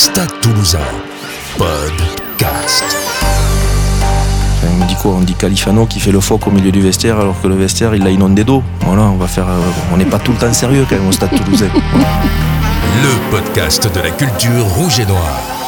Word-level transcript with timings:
Stade 0.00 0.32
Toulousain, 0.40 0.78
podcast. 1.58 2.84
On 4.80 4.86
dit 4.86 4.94
quoi? 4.94 5.10
On 5.12 5.20
dit 5.20 5.34
Califano 5.34 5.84
qui 5.84 6.00
fait 6.00 6.10
le 6.10 6.20
phoque 6.20 6.46
au 6.46 6.50
milieu 6.50 6.72
du 6.72 6.80
vestiaire 6.80 7.20
alors 7.20 7.38
que 7.38 7.46
le 7.48 7.54
vestiaire 7.54 7.94
il 7.94 8.06
a 8.06 8.10
inondé 8.10 8.42
d'eau. 8.42 8.62
Voilà, 8.80 9.02
on 9.02 9.16
va 9.16 9.26
faire. 9.26 9.46
euh, 9.46 9.60
on 9.92 9.98
n'est 9.98 10.06
pas 10.06 10.18
tout 10.18 10.32
le 10.32 10.38
temps 10.38 10.52
sérieux 10.54 10.86
quand 10.88 10.96
même 10.96 11.06
au 11.08 11.12
Stade 11.12 11.34
Toulousain. 11.36 11.68
Le 13.02 13.30
podcast 13.30 13.92
de 13.94 14.00
la 14.00 14.10
culture 14.10 14.64
rouge 14.64 15.00
et 15.00 15.04
noire. 15.06 15.59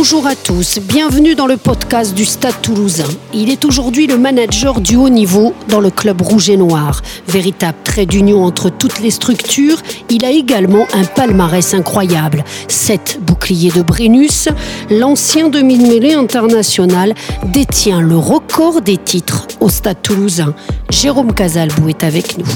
Bonjour 0.00 0.28
à 0.28 0.36
tous, 0.36 0.78
bienvenue 0.78 1.34
dans 1.34 1.48
le 1.48 1.56
podcast 1.56 2.14
du 2.14 2.24
Stade 2.24 2.62
toulousain. 2.62 3.08
Il 3.34 3.50
est 3.50 3.64
aujourd'hui 3.64 4.06
le 4.06 4.16
manager 4.16 4.80
du 4.80 4.94
haut 4.94 5.08
niveau 5.08 5.54
dans 5.66 5.80
le 5.80 5.90
club 5.90 6.22
rouge 6.22 6.48
et 6.50 6.56
noir. 6.56 7.02
Véritable 7.26 7.78
trait 7.82 8.06
d'union 8.06 8.44
entre 8.44 8.70
toutes 8.70 9.00
les 9.00 9.10
structures, 9.10 9.78
il 10.08 10.24
a 10.24 10.30
également 10.30 10.86
un 10.92 11.04
palmarès 11.04 11.74
incroyable. 11.74 12.44
Sept 12.68 13.18
boucliers 13.20 13.72
de 13.72 13.82
Brennus, 13.82 14.48
l'ancien 14.88 15.48
demi-mêlée 15.48 16.14
international 16.14 17.12
détient 17.46 18.00
le 18.00 18.16
record 18.16 18.82
des 18.82 18.98
titres 18.98 19.48
au 19.58 19.68
Stade 19.68 20.00
toulousain. 20.00 20.54
Jérôme 20.90 21.34
Casalbou 21.34 21.88
est 21.88 22.04
avec 22.04 22.38
nous. 22.38 22.46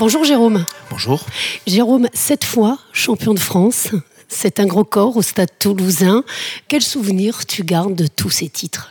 Bonjour 0.00 0.24
Jérôme. 0.24 0.64
Bonjour. 0.90 1.20
Jérôme, 1.66 2.08
cette 2.12 2.44
fois 2.44 2.78
champion 2.92 3.34
de 3.34 3.38
France, 3.38 3.90
c'est 4.30 4.60
un 4.60 4.66
gros 4.66 4.84
corps 4.84 5.16
au 5.16 5.22
stade 5.22 5.50
toulousain. 5.58 6.24
Quel 6.68 6.82
souvenir 6.82 7.44
tu 7.46 7.64
gardes 7.64 7.94
de 7.94 8.06
tous 8.06 8.30
ces 8.30 8.48
titres 8.48 8.90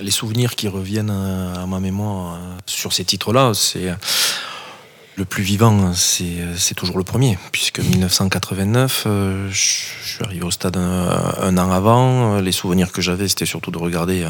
Les 0.00 0.10
souvenirs 0.12 0.54
qui 0.54 0.68
reviennent 0.68 1.10
euh, 1.10 1.62
à 1.62 1.66
ma 1.66 1.80
mémoire 1.80 2.34
euh, 2.34 2.38
sur 2.66 2.92
ces 2.92 3.04
titres-là, 3.04 3.52
c'est. 3.54 3.88
euh, 3.88 3.94
Le 5.16 5.24
plus 5.24 5.42
vivant, 5.42 5.92
c'est 5.94 6.74
toujours 6.76 6.96
le 6.96 7.02
premier, 7.02 7.36
puisque 7.50 7.80
1989, 7.80 9.02
euh, 9.06 9.48
je 9.50 9.56
suis 10.04 10.22
arrivé 10.24 10.44
au 10.44 10.52
stade 10.52 10.76
un, 10.76 11.56
an 11.58 11.70
avant. 11.72 12.38
Les 12.40 12.52
souvenirs 12.52 12.92
que 12.92 13.02
j'avais, 13.02 13.26
c'était 13.26 13.44
surtout 13.44 13.72
de 13.72 13.78
regarder 13.78 14.24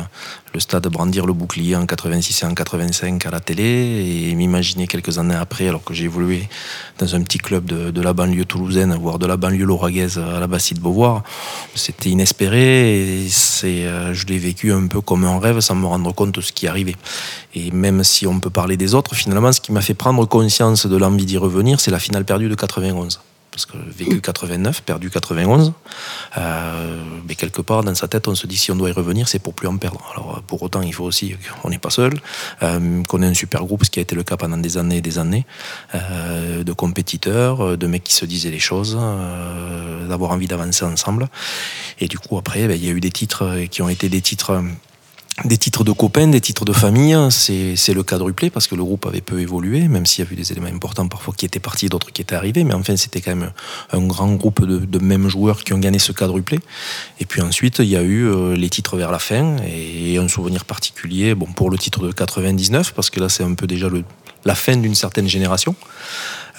le 0.55 0.61
stade 0.61 0.87
brandir 0.89 1.27
le 1.27 1.33
bouclier 1.33 1.77
en 1.77 1.87
86 1.87 2.43
et 2.43 2.47
en 2.47 2.55
85 2.55 3.27
à 3.27 3.31
la 3.31 3.41
télé, 3.41 4.29
et 4.31 4.35
m'imaginer 4.35 4.87
quelques 4.87 5.19
années 5.19 5.35
après, 5.35 5.69
alors 5.69 5.85
que 5.85 5.95
j'ai 5.95 6.05
évolué 6.05 6.49
dans 6.99 7.15
un 7.15 7.23
petit 7.23 7.39
club 7.39 7.65
de, 7.67 7.91
de 7.91 8.01
la 8.01 8.13
banlieue 8.13 8.45
toulousaine, 8.45 8.95
voire 8.97 9.19
de 9.19 9.27
la 9.27 9.37
banlieue 9.37 9.65
lauragaise 9.65 10.19
à 10.19 10.41
la 10.41 10.47
Bastide 10.47 10.81
Beauvoir. 10.81 11.23
C'était 11.75 12.11
inespéré, 12.11 13.25
et 13.25 13.29
euh, 13.65 14.15
je 14.15 14.27
l'ai 14.27 14.39
vécu 14.39 14.73
un 14.73 14.87
peu 14.87 15.01
comme 15.01 15.25
un 15.25 15.39
rêve, 15.39 15.61
sans 15.61 15.75
me 15.75 15.87
rendre 15.87 16.13
compte 16.13 16.35
de 16.35 16.41
ce 16.41 16.53
qui 16.53 16.67
arrivait. 16.67 16.97
Et 17.55 17.71
même 17.71 18.05
si 18.05 18.27
on 18.27 18.41
peut 18.41 18.51
parler 18.51 18.77
des 18.77 18.95
autres, 18.95 19.15
finalement, 19.15 19.53
ce 19.53 19.61
qui 19.61 19.73
m'a 19.73 19.81
fait 19.81 19.95
prendre 19.95 20.27
conscience 20.27 20.87
de 20.87 20.97
l'envie 20.97 21.27
d'y 21.27 21.39
revenir, 21.39 21.81
c'est 21.81 21.91
la 21.91 21.99
finale 21.99 22.25
perdue 22.25 22.49
de 22.49 22.55
91. 22.55 23.21
Parce 23.59 23.67
que 23.67 23.77
vécu 23.91 24.21
89, 24.21 24.83
perdu 24.83 25.11
91, 25.11 25.73
euh, 26.37 27.03
mais 27.27 27.35
quelque 27.35 27.61
part 27.61 27.83
dans 27.83 27.97
sa 27.97 28.07
tête, 28.07 28.29
on 28.29 28.37
se 28.37 28.47
dit 28.47 28.57
si 28.57 28.71
on 28.71 28.77
doit 28.77 28.89
y 28.89 28.93
revenir, 28.93 29.27
c'est 29.27 29.41
pour 29.41 29.53
plus 29.53 29.67
en 29.67 29.77
perdre. 29.79 30.01
Alors 30.13 30.41
pour 30.47 30.63
autant, 30.63 30.81
il 30.81 30.95
faut 30.95 31.03
aussi 31.03 31.35
qu'on 31.61 31.71
n'est 31.71 31.81
pas 31.81 31.91
seul, 31.91 32.13
euh, 32.63 33.03
qu'on 33.03 33.21
ait 33.21 33.27
un 33.27 33.35
super 33.35 33.65
groupe, 33.65 33.85
ce 33.85 33.91
qui 33.91 33.99
a 33.99 34.03
été 34.03 34.15
le 34.15 34.23
cas 34.23 34.37
pendant 34.37 34.59
des 34.59 34.79
années 34.79 34.99
et 34.99 35.01
des 35.01 35.19
années, 35.19 35.45
euh, 35.97 36.63
de 36.63 36.73
compétiteurs, 36.73 37.77
de 37.77 37.87
mecs 37.89 38.05
qui 38.05 38.15
se 38.15 38.27
disaient 38.27 38.53
les 38.53 38.61
choses, 38.61 38.97
d'avoir 40.09 40.31
envie 40.31 40.47
d'avancer 40.47 40.85
ensemble. 40.85 41.29
Et 41.99 42.07
du 42.07 42.21
coup, 42.21 42.39
après, 42.39 42.69
ben, 42.69 42.77
il 42.77 42.87
y 42.87 42.89
a 42.89 42.93
eu 42.93 43.01
des 43.01 43.11
titres 43.11 43.65
qui 43.73 43.83
ont 43.83 43.89
été 43.89 44.09
des 44.09 44.21
titres. 44.21 44.63
Des 45.45 45.57
titres 45.57 45.85
de 45.85 45.93
copains, 45.93 46.27
des 46.27 46.41
titres 46.41 46.65
de 46.65 46.73
famille, 46.73 47.17
c'est 47.31 47.77
c'est 47.77 47.95
le 47.95 48.03
quadruplé 48.03 48.51
parce 48.51 48.67
que 48.67 48.75
le 48.75 48.83
groupe 48.83 49.07
avait 49.07 49.21
peu 49.21 49.41
évolué, 49.41 49.87
même 49.89 50.07
s'il 50.07 50.25
y 50.25 50.29
a 50.29 50.33
eu 50.33 50.35
des 50.35 50.51
éléments 50.53 50.69
importants 50.69 51.07
parfois 51.07 51.35
qui 51.37 51.47
étaient 51.47 51.61
partis 51.61 51.89
d'autres 51.89 52.13
qui 52.13 52.23
étaient 52.23 52.35
arrivés, 52.35 52.65
mais 52.65 52.75
enfin 52.75 52.97
c'était 52.97 53.21
quand 53.21 53.37
même 53.37 53.53
un 53.93 54.07
grand 54.07 54.33
groupe 54.35 54.67
de, 54.67 54.79
de 54.79 54.99
mêmes 54.99 55.29
joueurs 55.29 55.65
qui 55.65 55.73
ont 55.73 55.79
gagné 55.79 55.99
ce 55.99 56.13
quadruplé. 56.13 56.59
Et 57.21 57.25
puis 57.25 57.41
ensuite 57.41 57.79
il 57.79 57.87
y 57.87 57.97
a 57.97 58.03
eu 58.03 58.25
euh, 58.25 58.55
les 58.57 58.69
titres 58.69 58.97
vers 58.97 59.13
la 59.13 59.19
fin 59.19 59.57
et 59.67 60.19
un 60.19 60.29
souvenir 60.29 60.65
particulier, 60.65 61.35
bon 61.35 61.47
pour 61.47 61.71
le 61.71 61.79
titre 61.79 62.01
de 62.07 62.13
99 62.13 62.93
parce 62.93 63.11
que 63.11 63.21
là 63.21 63.29
c'est 63.29 63.45
un 63.45 63.55
peu 63.55 63.67
déjà 63.67 63.89
le, 63.89 64.05
la 64.45 64.55
fin 64.55 64.77
d'une 64.77 64.95
certaine 64.95 65.29
génération. 65.29 65.75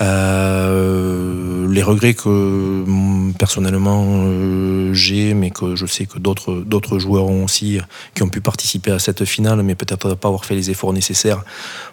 Euh, 0.01 1.67
les 1.69 1.83
regrets 1.83 2.13
que 2.13 2.29
mm, 2.29 3.33
personnellement 3.33 4.05
euh, 4.07 4.93
j'ai, 4.93 5.33
mais 5.33 5.51
que 5.51 5.75
je 5.75 5.85
sais 5.85 6.05
que 6.05 6.17
d'autres 6.17 6.99
joueurs 6.99 7.25
ont 7.25 7.43
aussi, 7.43 7.79
qui 8.15 8.23
ont 8.23 8.29
pu 8.29 8.39
participer 8.39 8.91
à 8.91 8.99
cette 8.99 9.25
finale, 9.25 9.61
mais 9.63 9.75
peut-être 9.75 10.15
pas 10.15 10.29
avoir 10.29 10.45
fait 10.45 10.55
les 10.55 10.69
efforts 10.69 10.93
nécessaires 10.93 11.43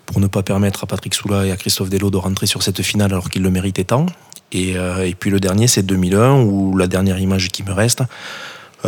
pour 0.06 0.20
ne 0.20 0.28
pas 0.28 0.42
permettre 0.42 0.84
à 0.84 0.86
Patrick 0.86 1.14
Soula 1.14 1.46
et 1.46 1.50
à 1.50 1.56
Christophe 1.56 1.90
Delo 1.90 2.10
de 2.10 2.16
rentrer 2.16 2.46
sur 2.46 2.62
cette 2.62 2.82
finale 2.82 3.12
alors 3.12 3.28
qu'ils 3.28 3.42
le 3.42 3.50
méritaient 3.50 3.84
tant. 3.84 4.06
Et, 4.52 4.76
euh, 4.76 5.04
et 5.04 5.14
puis 5.14 5.30
le 5.30 5.40
dernier, 5.40 5.66
c'est 5.66 5.82
2001, 5.82 6.42
où 6.42 6.76
la 6.76 6.86
dernière 6.86 7.18
image 7.18 7.48
qui 7.48 7.64
me 7.64 7.72
reste, 7.72 8.02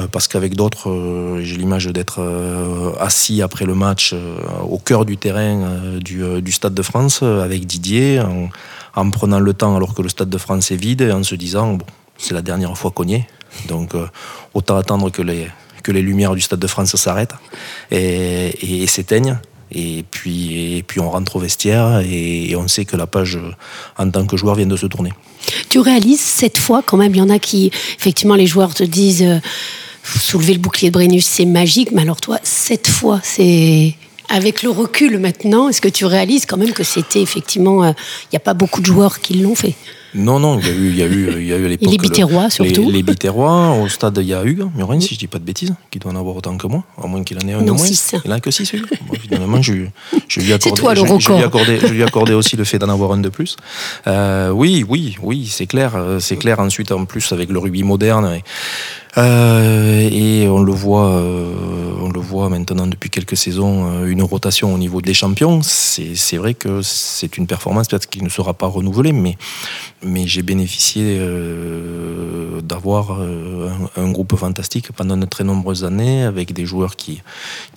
parce 0.07 0.29
qu'avec 0.29 0.55
d'autres, 0.55 0.91
euh, 0.91 1.41
j'ai 1.43 1.57
l'image 1.57 1.87
d'être 1.87 2.21
euh, 2.21 2.93
assis 3.01 3.43
après 3.43 3.65
le 3.65 3.75
match 3.75 4.13
euh, 4.13 4.39
au 4.69 4.79
cœur 4.79 5.05
du 5.05 5.17
terrain 5.17 5.63
euh, 5.63 5.99
du, 5.99 6.23
euh, 6.23 6.41
Stade 6.51 6.75
de 6.75 6.83
France 6.83 7.21
euh, 7.23 7.43
avec 7.43 7.67
Didier, 7.67 8.21
en, 8.21 8.49
en 8.95 9.11
prenant 9.11 9.41
le 9.41 9.55
temps 9.55 9.77
alors 9.77 9.95
que 9.95 10.03
le 10.03 10.09
Stade 10.09 10.31
de 10.31 10.39
France 10.39 10.71
est 10.71 10.77
vide 10.77 11.01
et 11.03 11.13
en 11.13 11.23
se 11.23 11.35
disant 11.35 11.75
bon, 11.75 11.87
c'est 12.19 12.35
la 12.35 12.43
dernière 12.43 12.77
fois 12.77 12.91
qu'on 12.91 13.05
y 13.05 13.15
est, 13.15 13.27
donc 13.69 13.95
euh, 13.95 14.07
autant 14.55 14.77
attendre 14.77 15.11
que 15.11 15.23
les, 15.23 15.49
que 15.83 15.93
les 15.93 16.03
lumières 16.03 16.35
du 16.35 16.41
Stade 16.41 16.59
de 16.59 16.67
France 16.67 16.95
s'arrêtent 16.97 17.35
et, 17.91 18.87
s'éteignent. 18.87 19.39
Et 19.71 20.05
puis, 20.11 20.79
et 20.79 20.83
puis 20.83 20.99
on 20.99 21.11
rentre 21.11 21.37
au 21.37 21.41
vestiaire 21.41 22.01
et, 22.01 22.57
on 22.57 22.69
sait 22.69 22.87
que 22.87 22.97
la 22.97 23.07
page 23.07 23.37
euh, 23.37 23.53
en 23.99 24.11
tant 24.11 24.27
que 24.27 24.37
joueur 24.37 24.55
vient 24.55 24.67
de 24.67 24.77
se 24.77 24.87
tourner. 24.87 25.13
Tu 25.69 25.79
réalises 25.79 26.21
cette 26.21 26.59
fois 26.59 26.83
quand 26.85 26.97
même, 26.97 27.15
il 27.15 27.19
y 27.19 27.23
en 27.23 27.29
a 27.29 27.39
qui, 27.39 27.71
effectivement, 27.99 28.35
les 28.35 28.47
joueurs 28.47 28.75
te 28.75 28.83
disent 28.83 29.23
euh, 29.23 29.39
soulever 30.21 30.53
le 30.55 30.59
bouclier 30.61 30.89
de 30.91 30.95
Brennus, 30.95 31.25
c'est 31.27 31.45
magique, 31.47 31.91
mais 31.93 32.03
alors 32.03 32.21
toi, 32.21 32.39
cette 32.43 32.89
fois, 32.89 33.21
c'est. 33.23 33.95
Avec 34.31 34.63
le 34.63 34.69
recul 34.69 35.19
maintenant, 35.19 35.71
est-ce 35.71 35.81
que 35.81 35.89
tu 35.89 36.05
réalises 36.05 36.45
quand 36.45 36.59
même 36.59 36.73
que 36.75 36.85
c'était 36.85 37.23
effectivement. 37.23 37.83
euh, 37.83 37.93
Il 38.25 38.29
n'y 38.35 38.37
a 38.37 38.41
pas 38.41 38.53
beaucoup 38.53 38.83
de 38.83 38.87
joueurs 38.87 39.21
qui 39.21 39.33
l'ont 39.39 39.55
fait? 39.55 39.75
Non, 40.15 40.39
non, 40.39 40.59
il 40.61 40.67
y 40.67 40.71
a 40.71 40.75
eu, 40.75 40.89
il 40.91 40.97
y 40.97 41.03
a 41.03 41.07
eu, 41.07 41.33
il 41.41 41.47
y 41.47 41.53
a 41.55 41.57
eu 41.57 41.65
à 41.65 41.69
l'époque. 41.69 41.91
les 41.91 41.97
Biterrois, 41.99 42.45
le- 42.45 42.51
surtout. 42.51 42.87
Les, 42.87 42.93
les 42.99 43.03
Biterrois, 43.03 43.73
au 43.73 43.89
stade, 43.89 44.19
il 44.21 44.27
y 44.29 44.35
a 44.35 44.45
Hugues 44.45 44.67
Murin, 44.75 45.01
si 45.01 45.15
je 45.15 45.19
dis 45.19 45.27
pas 45.29 45.39
de 45.39 45.45
bêtises, 45.45 45.75
qui 45.91 45.99
doit 45.99 46.13
en 46.13 46.17
avoir 46.17 46.37
autant 46.37 46.57
que 46.59 46.67
moi, 46.67 46.85
à 47.03 47.07
moins 47.07 47.25
qu'il 47.25 47.39
en 47.39 47.49
ait 47.49 47.55
un 47.55 47.63
de 47.63 47.71
moins. 47.71 47.79
six. 47.87 48.15
Il 48.23 48.31
en 48.31 48.35
a 48.35 48.41
que 48.41 48.51
6, 48.51 48.71
Hugues. 48.75 48.87
Bon, 49.07 49.15
finalement, 49.19 49.63
je, 49.63 49.73
je 50.29 50.41
lui 50.41 50.51
ai 50.51 50.55
accordé, 50.55 50.79
toi 50.81 50.95
le 50.95 51.01
je- 51.01 51.29
lui 51.33 51.39
ai 51.41 51.45
accordé, 51.45 51.79
je 51.81 51.87
lui 51.87 52.01
ai 52.03 52.05
accordé 52.05 52.33
aussi 52.35 52.57
le 52.57 52.65
fait 52.65 52.79
d'en 52.79 52.89
avoir 52.91 53.13
un 53.13 53.19
de 53.19 53.29
plus. 53.31 53.57
Euh, 54.07 54.51
oui, 54.51 54.85
oui, 54.89 55.17
oui, 55.23 55.47
c'est 55.51 55.67
clair. 55.67 55.93
euh, 55.97 56.21
C'est 56.21 56.37
clair 56.37 56.59
ensuite, 56.61 56.93
en 56.93 57.07
plus, 57.07 57.33
avec 57.33 57.49
le 57.51 57.59
rugby 57.59 57.83
moderne. 57.83 58.31
Et, 58.35 58.43
et 59.19 60.49
on 60.49 60.63
le 60.63 60.73
voit, 60.73 61.11
euh, 61.17 61.53
le 62.19 62.25
voit 62.31 62.49
maintenant 62.49 62.87
depuis 62.95 63.11
quelques 63.11 63.37
saisons, 63.45 63.75
euh, 63.87 64.15
une 64.15 64.23
rotation 64.23 64.67
au 64.75 64.79
niveau 64.85 65.01
des 65.09 65.15
champions. 65.23 65.57
C'est 65.63 66.13
c'est 66.27 66.39
vrai 66.43 66.55
que 66.63 66.83
c'est 66.83 67.33
une 67.39 67.47
performance 67.47 67.87
peut-être 67.89 68.09
qui 68.13 68.21
ne 68.23 68.33
sera 68.39 68.53
pas 68.63 68.67
renouvelée, 68.79 69.13
mais 69.25 69.35
mais 70.13 70.25
j'ai 70.33 70.43
bénéficié 70.53 71.03
euh, 71.21 72.61
d'avoir 72.71 73.03
euh, 73.13 73.71
un, 73.97 74.03
un 74.05 74.11
groupe 74.17 74.35
fantastique 74.37 74.87
pendant 74.99 75.17
de 75.17 75.27
très 75.35 75.45
nombreuses 75.45 75.85
années 75.91 76.19
avec 76.33 76.47
des 76.53 76.67
joueurs 76.73 76.95
qui, 77.03 77.15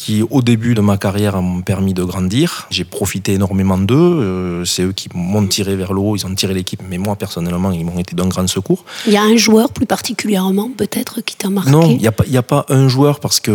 qui 0.01 0.23
au 0.37 0.41
début 0.51 0.73
de 0.79 0.81
ma 0.81 0.97
carrière 1.05 1.35
m'ont 1.41 1.61
permis 1.73 1.93
de 1.93 2.03
grandir. 2.11 2.67
J'ai 2.69 2.87
profité 2.99 3.29
énormément 3.39 3.77
d'eux. 3.89 3.95
euh, 3.95 4.65
c'est 4.65 4.83
eux 4.83 4.95
qui 4.99 5.07
m'ont 5.13 5.47
tiré 5.47 5.75
vers 5.81 5.93
le 5.93 6.01
haut, 6.03 6.15
ils 6.15 6.25
ont 6.25 6.35
tiré 6.35 6.53
l'équipe, 6.53 6.81
mais 6.89 6.97
moi 6.97 7.15
personnellement, 7.15 7.71
ils 7.71 7.85
m'ont 7.85 7.99
été 8.05 8.15
d'un 8.15 8.27
grand 8.33 8.47
secours. 8.47 8.81
Il 9.07 9.13
y 9.13 9.17
a 9.17 9.23
un 9.23 9.37
joueur 9.37 9.67
plus 9.77 9.85
particulièrement, 9.97 10.69
peut-être, 10.81 11.21
qui 11.27 11.35
t'a 11.35 11.49
marqué? 11.49 11.71
Non, 11.71 11.85
il 11.89 11.97
n'y 11.97 12.37
a, 12.37 12.39
a 12.39 12.43
pas 12.55 12.65
un 12.69 12.87
joueur 12.87 13.19
parce 13.19 13.39
que 13.39 13.51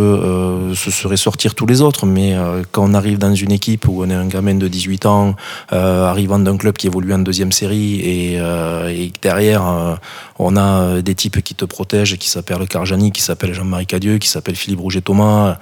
ce 0.77 0.91
serait 0.91 1.17
sortir 1.17 1.55
tous 1.55 1.65
les 1.65 1.81
autres, 1.81 2.05
mais 2.05 2.35
euh, 2.35 2.63
quand 2.71 2.89
on 2.89 2.93
arrive 2.93 3.17
dans 3.17 3.33
une 3.33 3.51
équipe 3.51 3.87
où 3.87 4.03
on 4.03 4.09
est 4.09 4.13
un 4.13 4.27
gamin 4.27 4.55
de 4.55 4.67
18 4.67 5.05
ans, 5.05 5.35
euh, 5.73 6.05
arrivant 6.05 6.39
d'un 6.39 6.55
club 6.55 6.77
qui 6.77 6.87
évolue 6.87 7.13
en 7.13 7.19
deuxième 7.19 7.51
série 7.51 7.99
et, 7.99 8.37
euh, 8.39 9.07
derrière 9.21 9.97
on 10.39 10.55
a 10.55 11.01
des 11.01 11.15
types 11.15 11.41
qui 11.41 11.55
te 11.55 11.65
protègent, 11.65 12.17
qui 12.17 12.29
s'appellent 12.29 12.67
Carjani, 12.67 13.11
qui 13.11 13.21
s'appelle 13.21 13.53
Jean-Marie 13.53 13.87
Cadieux, 13.87 14.17
qui 14.19 14.29
s'appelle 14.29 14.55
Philippe 14.55 14.79
Rouget-Thomas, 14.79 15.57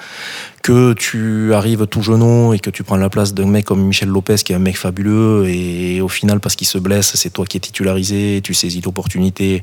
que 0.66 0.94
tu 0.94 1.54
arrives 1.54 1.86
tout 1.86 2.02
genou 2.02 2.56
et 2.56 2.58
que 2.58 2.72
tu 2.72 2.82
prends 2.82 2.98
la 2.98 3.08
place 3.08 3.36
d'un 3.36 3.46
mec 3.46 3.66
comme 3.66 3.86
Michel 3.86 4.10
Lopez 4.10 4.38
qui 4.38 4.52
est 4.52 4.56
un 4.56 4.60
mec 4.60 4.80
fabuleux 4.80 5.48
et 5.48 6.02
au 6.02 6.08
final 6.08 6.40
parce 6.40 6.56
qu'il 6.56 6.66
se 6.66 6.80
blesse 6.80 7.12
c'est 7.14 7.30
toi 7.30 7.46
qui 7.46 7.58
es 7.58 7.60
titularisé 7.60 8.42
tu 8.44 8.56
saisis 8.56 8.82
l'opportunité. 8.82 9.62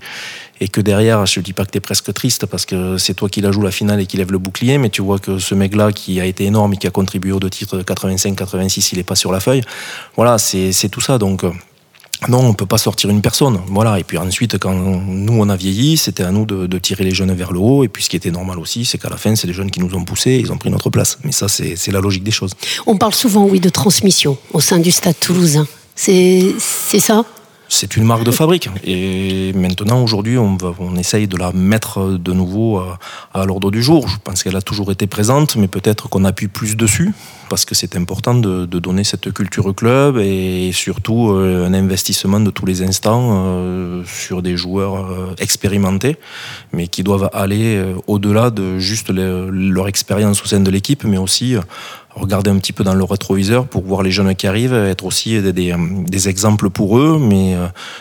Et 0.61 0.69
que 0.69 0.81
derrière 0.81 1.27
je 1.27 1.41
dis 1.41 1.55
pas 1.55 1.65
que 1.65 1.73
tu 1.73 1.79
es 1.79 1.81
presque 1.81 2.15
triste 2.15 2.47
parce 2.47 2.67
que 2.67 2.99
c'est 2.99 3.15
toi 3.15 3.29
qui 3.29 3.41
la 3.41 3.51
joue 3.51 3.63
la 3.63 3.73
finale 3.73 4.01
et 4.01 4.07
qui 4.07 4.17
lève 4.17 4.31
le 4.31 4.39
bouclier 4.39 4.79
mais 4.79 4.91
tu 4.91 5.03
vois 5.03 5.19
que 5.19 5.41
ce 5.41 5.57
mec 5.57 5.75
là 5.75 5.91
qui 5.91 6.21
a 6.21 6.25
été 6.25 6.45
énorme 6.45 6.75
et 6.75 6.77
qui 6.77 6.87
a 6.87 6.93
contribué 6.93 7.33
aux 7.33 7.41
deux 7.41 7.51
titres 7.51 7.77
de 7.77 7.83
85-86 7.83 8.91
il 8.93 9.01
est 9.01 9.03
pas 9.03 9.17
sur 9.17 9.33
la 9.33 9.41
feuille. 9.41 9.63
Voilà 10.15 10.39
c'est 10.39 10.71
c'est 10.71 10.89
tout 10.89 11.01
ça 11.01 11.19
donc 11.19 11.43
euh, 11.43 11.51
non, 12.29 12.41
on 12.41 12.55
peut 12.55 12.67
pas 12.67 12.79
sortir 12.79 13.11
une 13.11 13.21
personne. 13.21 13.61
Voilà. 13.69 13.99
Et 13.99 14.05
puis 14.05 14.19
ensuite, 14.19 14.59
quand 14.59 14.73
nous 14.73 15.35
on 15.35 15.49
a 15.49 15.57
vieilli, 15.57 15.97
c'était 15.97 16.23
à 16.23 16.31
nous 16.31 16.47
de, 16.47 16.67
de 16.67 16.79
tirer 16.79 17.05
les 17.05 17.13
jeunes 17.13 17.33
vers 17.33 17.53
le 17.53 17.59
haut. 17.59 17.85
Et 17.85 17.89
puis 17.89 18.03
ce 18.03 18.09
qui 18.09 18.17
était 18.17 18.31
normal 18.31 18.59
aussi, 18.59 18.85
c'est 18.85 18.99
qu'à 18.99 19.09
la 19.09 19.17
fin, 19.17 19.35
c'est 19.35 19.47
les 19.47 19.53
jeunes 19.53 19.71
qui 19.71 19.81
nous 19.81 19.95
ont 19.95 20.05
poussés, 20.05 20.39
ils 20.41 20.53
ont 20.53 20.59
pris 20.59 20.71
notre 20.71 20.91
place. 20.91 21.19
Mais 21.25 21.33
ça, 21.33 21.49
c'est 21.49 21.91
la 21.91 22.01
logique 22.01 22.25
des 22.25 22.31
choses. 22.31 22.53
On 22.87 22.97
parle 22.97 23.15
souvent, 23.15 23.45
oui, 23.45 23.61
de 23.61 23.69
transmission 23.69 24.39
au 24.53 24.61
sein 24.61 24.79
du 24.79 24.91
Stade 24.91 25.19
toulousain. 25.19 25.67
C'est 25.95 26.55
ça? 26.99 27.25
C'est 27.73 27.97
une 27.97 28.05
marque 28.05 28.25
de 28.25 28.31
fabrique. 28.31 28.69
Et 28.85 29.53
maintenant, 29.55 30.03
aujourd'hui, 30.03 30.37
on, 30.37 30.59
on 30.79 30.97
essaye 30.97 31.27
de 31.27 31.37
la 31.37 31.53
mettre 31.53 32.19
de 32.19 32.33
nouveau 32.33 32.79
à, 32.79 32.99
à 33.33 33.47
l'ordre 33.47 33.71
du 33.71 33.83
jour. 33.83 34.09
Je 34.09 34.17
pense 34.23 34.43
qu'elle 34.43 34.57
a 34.57 34.63
toujours 34.63 34.93
été 34.93 35.07
présente, 35.07 35.57
mais 35.57 35.69
peut-être 35.69 36.09
qu'on 36.09 36.25
appuie 36.25 36.49
plus 36.49 36.77
dessus, 36.77 37.13
parce 37.49 37.65
que 37.65 37.75
c'est 37.75 37.97
important 37.97 38.35
de, 38.35 38.67
donner 38.67 39.05
cette 39.05 39.33
culture 39.33 39.75
club 39.75 40.19
et 40.19 40.71
surtout 40.73 41.31
euh, 41.31 41.67
un 41.67 41.75
investissement 41.75 42.41
de 42.41 42.51
tous 42.51 42.67
les 42.67 42.83
instants 42.83 43.29
euh, 43.31 44.03
sur 44.07 44.43
des 44.43 44.57
joueurs 44.57 44.97
euh, 44.97 45.35
expérimentés, 45.39 46.17
mais 46.73 46.89
qui 46.89 47.03
doivent 47.03 47.31
aller 47.33 47.77
euh, 47.77 47.95
au-delà 48.07 48.51
de 48.51 48.79
juste 48.79 49.11
le, 49.11 49.51
leur 49.51 49.87
expérience 49.89 50.43
au 50.43 50.47
sein 50.47 50.61
de 50.61 50.71
l'équipe, 50.71 51.05
mais 51.05 51.19
aussi 51.19 51.57
regarder 52.15 52.51
un 52.51 52.59
petit 52.59 52.73
peu 52.73 52.85
dans 52.85 52.95
le 52.95 53.05
rétroviseur 53.05 53.67
pour 53.67 53.83
voir 53.83 54.03
les 54.03 54.11
jeunes 54.11 54.35
qui 54.35 54.47
arrivent, 54.47 54.75
être 54.75 55.05
aussi 55.05 55.41
des, 55.41 55.53
des, 55.53 55.75
des, 56.07 56.29
exemples 56.29 56.71
pour 56.71 56.99
eux, 56.99 57.19
mais 57.19 57.57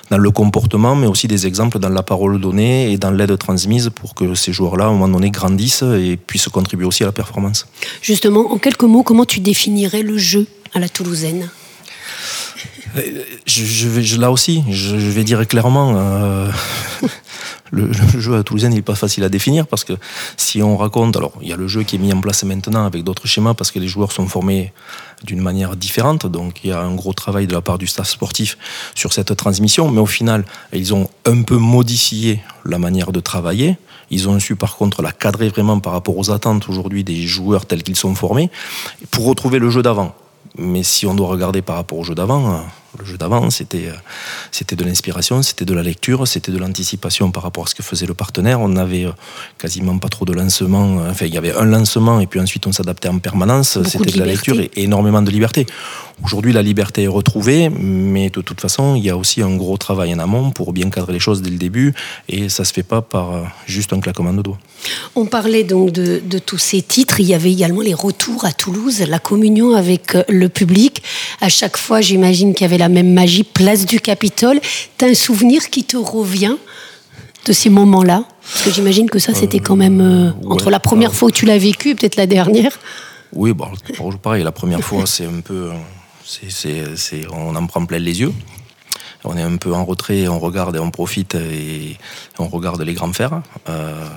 dans 0.10 0.18
le 0.18 0.31
comportement, 0.31 0.96
mais 0.96 1.08
aussi 1.08 1.28
des 1.28 1.48
exemples 1.48 1.80
dans 1.80 1.90
la 1.90 2.04
parole 2.04 2.40
donnée 2.40 2.92
et 2.92 2.98
dans 2.98 3.12
l'aide 3.12 3.38
transmise 3.38 3.90
pour 3.94 4.16
que 4.16 4.36
ces 4.36 4.54
joueurs-là, 4.54 4.86
à 4.86 4.88
un 4.88 4.92
moment 4.92 5.08
donné, 5.08 5.31
grandissent 5.31 5.84
et 5.84 6.18
puissent 6.18 6.50
contribuer 6.50 6.86
aussi 6.86 7.04
à 7.04 7.08
la 7.08 7.12
performance. 7.12 7.68
Justement, 8.02 8.52
en 8.52 8.58
quelques 8.58 8.84
mots, 8.84 9.04
comment 9.04 9.25
tu 9.25 9.40
définirais 9.40 10.04
le 10.04 10.18
jeu 10.18 10.48
à 10.74 10.80
la 10.80 10.90
Toulousaine? 10.90 11.50
Je, 13.46 13.64
je 13.64 13.88
vais, 13.88 14.04
je, 14.04 14.19
là 14.19 14.31
aussi, 14.31 14.64
je, 14.69 15.00
je, 15.00 15.10
vais 15.10 15.24
dire 15.24 15.48
clairement, 15.48 15.94
euh, 15.96 16.52
le, 17.71 17.91
jeu 18.19 18.35
à 18.35 18.44
Toulousaine 18.44 18.73
n'est 18.73 18.81
pas 18.81 18.95
facile 18.95 19.23
à 19.23 19.29
définir 19.29 19.65
parce 19.65 19.83
que 19.83 19.94
si 20.38 20.62
on 20.62 20.77
raconte, 20.77 21.15
alors 21.15 21.33
il 21.41 21.47
y 21.47 21.53
a 21.53 21.56
le 21.56 21.68
jeu 21.68 21.83
qui 21.83 21.95
est 21.95 22.00
mis 22.00 22.13
en 22.13 22.21
place 22.21 22.44
maintenant 22.44 22.85
avec 22.85 23.03
d'autres 23.03 23.27
schémas 23.27 23.53
parce 23.53 23.71
que 23.71 23.79
les 23.79 23.88
joueurs 23.88 24.12
sont 24.12 24.27
formés 24.27 24.73
d'une 25.23 25.41
manière 25.41 25.75
différente, 25.75 26.25
donc 26.25 26.62
il 26.63 26.71
y 26.71 26.73
a 26.73 26.81
un 26.81 26.95
gros 26.95 27.13
travail 27.13 27.47
de 27.47 27.53
la 27.53 27.62
part 27.62 27.77
du 27.77 27.88
staff 27.88 28.09
sportif 28.09 28.57
sur 28.95 29.13
cette 29.13 29.35
transmission, 29.35 29.89
mais 29.89 30.01
au 30.01 30.06
final, 30.06 30.45
ils 30.73 30.94
ont 30.94 31.09
un 31.25 31.44
peu 31.44 31.57
modifié 31.57 32.41
la 32.65 32.77
manière 32.77 33.12
de 33.12 33.19
travailler. 33.19 33.77
Ils 34.09 34.27
ont 34.27 34.39
su 34.39 34.56
par 34.56 34.75
contre 34.75 35.01
la 35.01 35.12
cadrer 35.12 35.50
vraiment 35.50 35.79
par 35.79 35.94
rapport 35.94 36.18
aux 36.18 36.31
attentes 36.31 36.68
aujourd'hui 36.68 37.03
des 37.03 37.21
joueurs 37.25 37.65
tels 37.65 37.83
qu'ils 37.83 37.95
sont 37.95 38.15
formés 38.15 38.50
pour 39.12 39.25
retrouver 39.25 39.59
le 39.59 39.69
jeu 39.69 39.81
d'avant. 39.81 40.13
Mais 40.57 40.83
si 40.83 41.06
on 41.06 41.13
doit 41.13 41.27
regarder 41.27 41.62
par 41.62 41.77
rapport 41.77 42.00
au 42.00 42.03
jeu 42.03 42.15
d'avant, 42.15 42.65
le 43.01 43.07
jeu 43.07 43.18
d'avant, 43.18 43.50
c'était, 43.50 43.89
c'était 44.51 44.75
de 44.75 44.83
l'inspiration, 44.83 45.42
c'était 45.42 45.65
de 45.65 45.74
la 45.74 45.83
lecture, 45.83 46.27
c'était 46.27 46.51
de 46.51 46.57
l'anticipation 46.57 47.31
par 47.31 47.44
rapport 47.44 47.65
à 47.65 47.68
ce 47.68 47.75
que 47.75 47.83
faisait 47.83 48.06
le 48.06 48.13
partenaire. 48.13 48.62
On 48.62 48.69
n'avait 48.69 49.07
quasiment 49.57 49.98
pas 49.98 50.09
trop 50.09 50.25
de 50.25 50.33
lancement. 50.33 50.98
Enfin, 51.09 51.25
il 51.25 51.33
y 51.33 51.38
avait 51.38 51.53
un 51.53 51.65
lancement 51.65 52.19
et 52.19 52.27
puis 52.27 52.39
ensuite 52.39 52.68
on 52.68 52.71
s'adaptait 52.71 53.09
en 53.09 53.19
permanence. 53.19 53.81
C'était 53.83 54.06
de, 54.06 54.12
de, 54.12 54.19
la 54.19 54.25
lecture 54.25 54.59
et 54.59 54.71
énormément 54.75 55.21
de 55.21 55.31
liberté. 55.31 55.65
Aujourd'hui, 56.24 56.53
la 56.53 56.62
liberté 56.62 57.03
est 57.03 57.07
retrouvée, 57.07 57.69
mais 57.69 58.30
de 58.30 58.42
toute 58.42 58.62
façon, 58.62 58.95
il 58.95 59.04
y 59.04 59.09
a 59.09 59.18
aussi 59.18 59.42
un 59.42 59.56
gros 59.56 59.77
travail 59.77 60.13
en 60.13 60.19
amont 60.19 60.51
pour 60.51 60.71
bien 60.71 60.89
cadrer 60.92 61.13
les 61.13 61.19
choses 61.19 61.42
dès 61.42 61.50
le 61.50 61.57
début 61.57 61.95
et 62.30 62.47
ça 62.47 62.63
se 62.63 62.74
fait 62.74 62.83
pas 62.83 63.01
par 63.01 63.51
juste 63.65 63.92
un 63.92 64.00
claquement 64.00 64.33
de 64.33 64.44
doigts. 64.44 64.59
On 65.15 65.25
parlait 65.25 65.63
donc 65.63 65.92
de, 65.92 66.21
de, 66.24 66.39
tous 66.39 66.59
ces 66.59 66.81
titres. 66.81 67.19
Il 67.19 67.25
y 67.25 67.33
avait 67.33 67.51
également 67.51 67.81
les 67.81 67.94
retours 67.94 68.45
à 68.45 68.51
Toulouse, 68.51 69.04
la 69.07 69.19
communion 69.19 69.74
avec 69.74 70.15
le 70.30 70.47
public. 70.47 71.01
À 71.39 71.50
chaque 71.50 71.77
fois, 71.77 72.01
j'imagine 72.01 72.54
qu'il 72.54 72.65
y 72.65 72.69
avait 72.69 72.77
la 72.77 72.89
même 72.92 73.14
magie, 73.14 73.44
place 73.44 73.86
du 73.86 74.00
Capitole. 74.00 74.60
T'as 74.98 75.10
un 75.10 75.14
souvenir 75.14 75.70
qui 75.70 75.84
te 75.84 75.98
revient 75.98 76.56
de 77.46 77.54
ces 77.54 77.70
moments-là? 77.70 78.26
Parce 78.42 78.66
que 78.66 78.72
j'imagine 78.72 79.10
que 79.10 79.20
ça, 79.20 79.34
c'était 79.34 79.60
quand 79.60 79.76
même 79.76 80.02
euh, 80.02 80.32
ouais, 80.32 80.54
entre 80.54 80.70
la 80.70 80.80
première 80.80 81.10
alors, 81.10 81.18
fois 81.18 81.28
où 81.30 81.32
tu 81.32 81.46
l'as 81.46 81.58
vécu 81.58 81.90
et 81.90 81.96
peut-être 81.96 82.18
la 82.18 82.28
dernière. 82.28 82.78
Oui, 83.34 83.54
bon, 83.54 83.68
pareil, 84.22 84.44
la 84.44 84.52
première 84.52 84.82
fois, 84.82 85.06
c'est 85.06 85.26
un 85.26 85.42
peu. 85.42 85.72
c'est 86.26 86.52
c'est 86.98 87.26
on 87.32 87.56
en 87.56 87.66
prend 87.66 87.86
plein 87.86 88.00
les 88.00 88.20
yeux 88.20 88.34
on 89.23 89.38
est 89.38 89.41
un 89.41 89.57
peu 89.57 89.73
en 89.73 89.85
retrait, 89.85 90.27
on 90.27 90.39
regarde 90.39 90.75
et 90.75 90.79
on 90.79 90.91
profite 90.91 91.35
et 91.35 91.97
on 92.39 92.47
regarde 92.47 92.81
les 92.81 92.94
grands 92.94 93.13
fers. 93.13 93.41
Euh, 93.69 94.07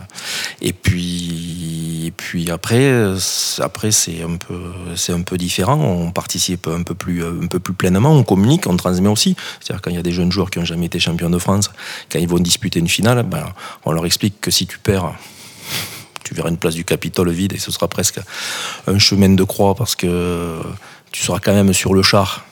et 0.61 0.73
puis, 0.73 2.13
après, 2.51 2.93
après 3.59 3.91
c'est 3.91 4.23
un 4.23 4.37
peu, 4.37 4.73
c'est 4.97 5.13
un 5.13 5.23
peu 5.23 5.37
différent. 5.37 5.79
On 5.81 6.11
participe 6.11 6.67
un 6.69 6.83
peu 6.83 6.95
plus, 6.95 7.25
un 7.25 7.47
peu 7.47 7.59
plus 7.59 7.75
pleinement. 7.75 8.13
On 8.13 8.23
communique, 8.23 8.67
on 8.67 8.77
transmet 8.77 9.09
aussi. 9.09 9.37
C'est-à-dire 9.61 9.83
quand 9.83 9.91
il 9.91 9.97
y 9.97 10.01
a 10.01 10.03
des 10.03 10.13
jeunes 10.13 10.33
joueurs 10.33 10.51
qui 10.51 10.59
n'ont 10.59 10.65
jamais 10.65 10.87
été 10.87 10.99
champions 10.99 11.31
de 11.31 11.39
France, 11.39 11.71
quand 12.11 12.19
ils 12.19 12.29
vont 12.29 12.39
disputer 12.39 12.79
une 12.81 12.89
finale, 12.89 13.23
ben, 13.23 13.47
on 13.85 13.93
leur 13.93 14.07
explique 14.07 14.41
que 14.41 14.51
si 14.51 14.67
tu 14.67 14.79
perds 14.79 15.13
tu 16.25 16.33
verras 16.35 16.49
une 16.49 16.57
place 16.57 16.75
du 16.75 16.85
Capitole 16.85 17.31
vide 17.31 17.53
et 17.53 17.59
ce 17.59 17.71
sera 17.71 17.87
presque 17.87 18.19
un 18.87 18.99
chemin 18.99 19.29
de 19.29 19.45
croix 19.45 19.75
parce 19.75 19.95
que 19.95 20.59
tu 21.13 21.23
seras 21.23 21.39
quand 21.39 21.53
même 21.53 21.73
sur 21.75 21.93
le 21.93 22.03
char, 22.03 22.47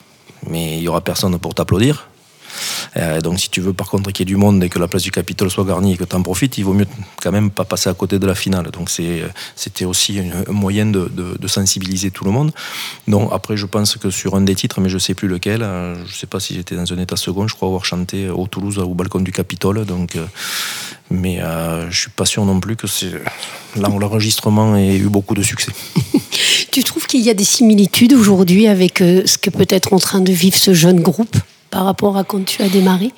mais 0.47 0.77
il 0.77 0.81
n'y 0.81 0.87
aura 0.87 1.01
personne 1.01 1.37
pour 1.39 1.55
t'applaudir. 1.55 2.07
Euh, 2.97 3.21
donc 3.21 3.39
si 3.39 3.49
tu 3.49 3.61
veux 3.61 3.73
par 3.73 3.89
contre 3.89 4.11
qu'il 4.11 4.27
y 4.27 4.29
ait 4.29 4.33
du 4.33 4.37
monde 4.37 4.63
et 4.63 4.69
que 4.69 4.79
la 4.79 4.87
place 4.87 5.03
du 5.03 5.11
Capitole 5.11 5.49
soit 5.49 5.63
garnie 5.63 5.93
et 5.93 5.97
que 5.97 6.03
tu 6.03 6.15
en 6.15 6.21
profites, 6.21 6.57
il 6.57 6.63
vaut 6.63 6.73
mieux 6.73 6.87
quand 7.21 7.31
même 7.31 7.49
pas 7.49 7.65
passer 7.65 7.89
à 7.89 7.93
côté 7.93 8.19
de 8.19 8.27
la 8.27 8.35
finale. 8.35 8.69
Donc 8.71 8.89
c'était 8.89 9.85
aussi 9.85 10.19
un 10.19 10.51
moyen 10.51 10.85
de, 10.85 11.09
sensibiliser 11.47 12.09
tout 12.09 12.23
le 12.23 12.31
monde. 12.31 12.51
Donc 13.07 13.29
après 13.31 13.57
je 13.57 13.65
pense 13.65 13.95
que 13.97 14.09
sur 14.09 14.35
un 14.35 14.41
des 14.41 14.55
titres, 14.55 14.81
mais 14.81 14.89
je 14.89 14.97
sais 14.97 15.13
plus 15.13 15.27
lequel, 15.27 15.61
euh, 15.61 15.95
je 16.07 16.13
sais 16.13 16.27
pas 16.27 16.39
si 16.39 16.55
j'étais 16.55 16.75
dans 16.75 16.91
un 16.91 16.97
état 16.97 17.15
second, 17.15 17.47
je 17.47 17.55
crois 17.55 17.67
avoir 17.67 17.85
chanté 17.85 18.29
au 18.29 18.47
Toulouse 18.47 18.79
au 18.79 18.93
balcon 18.93 19.19
du 19.19 19.31
Capitole. 19.31 19.85
Donc, 19.85 20.15
euh, 20.15 20.25
mais 21.09 21.41
euh, 21.41 21.89
je 21.91 21.99
suis 22.01 22.09
pas 22.09 22.25
sûr 22.25 22.45
non 22.45 22.59
plus 22.59 22.75
que 22.75 22.87
l'enregistrement 23.75 24.75
ait 24.75 24.97
eu 24.97 25.09
beaucoup 25.09 25.35
de 25.35 25.43
succès. 25.43 25.71
tu 26.71 26.83
trouves 26.83 27.05
qu'il 27.05 27.21
y 27.21 27.29
a 27.29 27.33
des 27.33 27.43
similitudes 27.43 28.13
aujourd'hui 28.13 28.67
avec 28.67 28.99
ce 28.99 29.37
que 29.37 29.49
peut 29.49 29.67
être 29.69 29.93
en 29.93 29.99
train 29.99 30.21
de 30.21 30.31
vivre 30.31 30.57
ce 30.57 30.73
jeune 30.73 31.01
groupe? 31.01 31.35
Par 31.73 31.85
rapport 31.85 32.17
à 32.17 32.23
quand 32.23 32.45
tu 32.45 32.61
as 32.61 32.69
démarré 32.69 33.11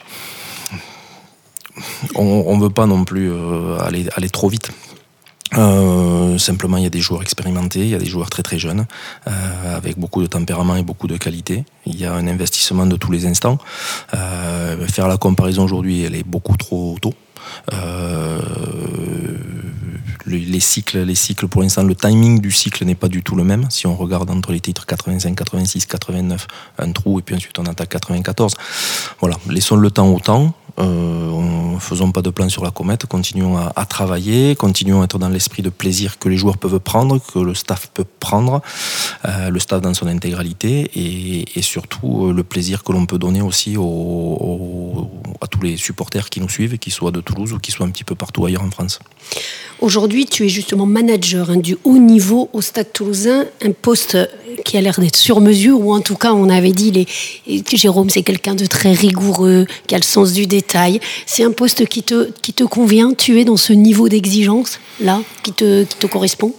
On 2.16 2.56
ne 2.56 2.62
veut 2.62 2.70
pas 2.70 2.86
non 2.86 3.04
plus 3.04 3.30
euh, 3.30 3.78
aller, 3.80 4.30
trop 4.30 4.48
vite. 4.48 4.72
Euh, 5.58 6.38
simplement, 6.38 6.78
il 6.78 6.84
y 6.84 6.86
a 6.88 6.90
des 6.90 7.02
joueurs 7.02 7.22
expérimentés, 7.22 7.82
il 7.82 7.90
y 7.90 7.96
a 7.96 7.98
des 7.98 8.06
joueurs 8.06 8.30
très 8.30 8.44
très 8.44 8.58
jeunes, 8.58 8.86
euh, 9.28 9.76
avec 9.76 10.00
beaucoup 10.00 10.22
de 10.22 10.28
tempérament 10.28 10.78
et 10.78 10.84
beaucoup 10.84 11.08
de 11.08 11.18
qualité. 11.18 11.66
Il 11.86 12.00
y 12.00 12.06
a 12.06 12.14
un 12.14 12.28
investissement 12.28 12.86
de 12.86 12.96
tous 12.96 13.12
les 13.12 13.26
instants. 13.26 13.58
Faire 14.12 15.10
la 15.10 15.18
comparaison 15.18 15.66
aujourd'hui, 15.66 16.04
elle 16.04 16.16
est 16.16 16.26
beaucoup 16.26 16.56
trop 16.56 16.96
tôt. 17.02 17.14
Les 20.38 20.60
cycles, 20.60 21.00
les 21.00 21.16
cycles 21.16 21.48
pour 21.48 21.62
l'instant, 21.62 21.84
le 21.84 21.96
timing 21.96 22.40
du 22.40 22.52
cycle 22.52 22.86
n'est 22.86 22.96
pas 22.96 23.08
du 23.08 23.24
tout 23.24 23.36
le 23.36 23.44
même. 23.44 23.68
Si 23.70 23.88
on 23.88 23.96
regarde 23.96 24.30
entre 24.30 24.52
les 24.52 24.60
titres 24.60 24.86
85, 24.86 25.36
86, 25.36 25.86
89, 25.86 26.48
un 26.80 26.92
trou, 26.92 27.20
et 27.20 27.22
puis 27.22 27.36
ensuite 27.36 27.58
on 27.60 27.66
attaque 27.66 27.90
94. 27.90 28.54
Voilà, 29.20 29.38
laissons 29.50 29.76
le 29.76 29.92
temps 29.92 30.08
au 30.08 30.20
temps. 30.20 30.54
Euh, 30.80 31.80
faisons 31.80 32.12
pas 32.12 32.22
de 32.22 32.30
plan 32.30 32.50
sur 32.50 32.64
la 32.64 32.72
comète, 32.72 33.06
continuons 33.06 33.58
à, 33.58 33.86
travailler, 33.86 34.56
continuons 34.56 35.02
à 35.02 35.06
être 35.06 35.20
dans 35.20 35.30
l'esprit 35.30 35.62
de 35.62 35.70
plaisir 35.70 36.20
que 36.20 36.28
les 36.28 36.38
joueurs 36.38 36.58
peuvent 36.58 36.80
prendre, 36.80 37.20
que 37.34 37.40
le 37.40 37.54
staff 37.54 37.90
peut 37.94 38.06
prendre, 38.20 38.62
euh, 39.26 39.50
le 39.50 39.60
staff 39.60 39.82
dans 39.82 39.94
son 39.94 40.08
intégralité, 40.08 40.92
et, 40.96 41.62
surtout 41.62 42.28
euh, 42.28 42.34
le 42.34 42.44
plaisir 42.44 42.84
que 42.84 42.92
l'on 42.92 43.06
peut 43.06 43.18
donner 43.18 43.42
aussi 43.42 43.76
à 43.76 45.48
tous 45.48 45.62
les 45.62 45.78
supporters 45.78 46.30
qui 46.30 46.42
nous 46.42 46.50
suivent, 46.50 46.78
qu'ils 46.78 46.94
soient 46.94 47.12
de 47.12 47.22
Toulouse 47.22 47.54
ou 47.54 47.60
qui 47.60 47.72
soient 47.72 47.86
un 47.86 47.92
petit 47.92 48.04
peu 48.04 48.16
partout 48.16 48.46
ailleurs 48.46 48.64
en 48.64 48.72
France. 48.72 49.00
Aujourd'hui, 49.80 50.26
tu 50.26 50.46
es 50.46 50.50
justement 50.50 50.86
manager 50.86 51.50
hein, 51.50 51.58
du 51.58 51.78
haut 51.84 51.98
niveau 51.98 52.50
au 52.54 52.62
Stade 52.62 52.92
Toulousain, 52.94 53.46
un 53.62 53.72
poste 53.72 54.18
qui 54.64 54.78
a 54.78 54.82
l'air 54.82 55.00
d'être 55.00 55.16
sur 55.16 55.42
mesure, 55.42 55.80
ou 55.80 55.94
en 55.94 56.02
tout 56.02 56.16
cas, 56.16 56.34
on 56.34 56.50
avait 56.50 56.72
dit, 56.72 57.08
Jérôme, 57.74 58.10
c'est 58.10 58.24
quelqu'un 58.24 58.56
de 58.56 58.66
très 58.66 58.94
rigoureux, 58.94 59.66
qui 59.88 59.96
a 59.96 59.98
le 59.98 60.04
sens 60.04 60.34
du 60.34 60.48
détail. 60.48 61.00
C'est 61.26 61.44
un 61.44 61.52
poste 61.52 61.86
qui 61.88 62.04
te, 62.04 62.32
qui 62.42 62.54
te 62.54 62.64
convient? 62.64 63.14
Tu 63.14 63.40
es 63.40 63.46
dans 63.46 63.58
ce 63.58 63.74
niveau 63.74 64.10
d'exigence, 64.10 64.80
là, 65.00 65.22
qui 65.44 65.52
te, 65.52 65.84
qui 65.84 65.98
te 65.98 66.08
correspond? 66.08 66.54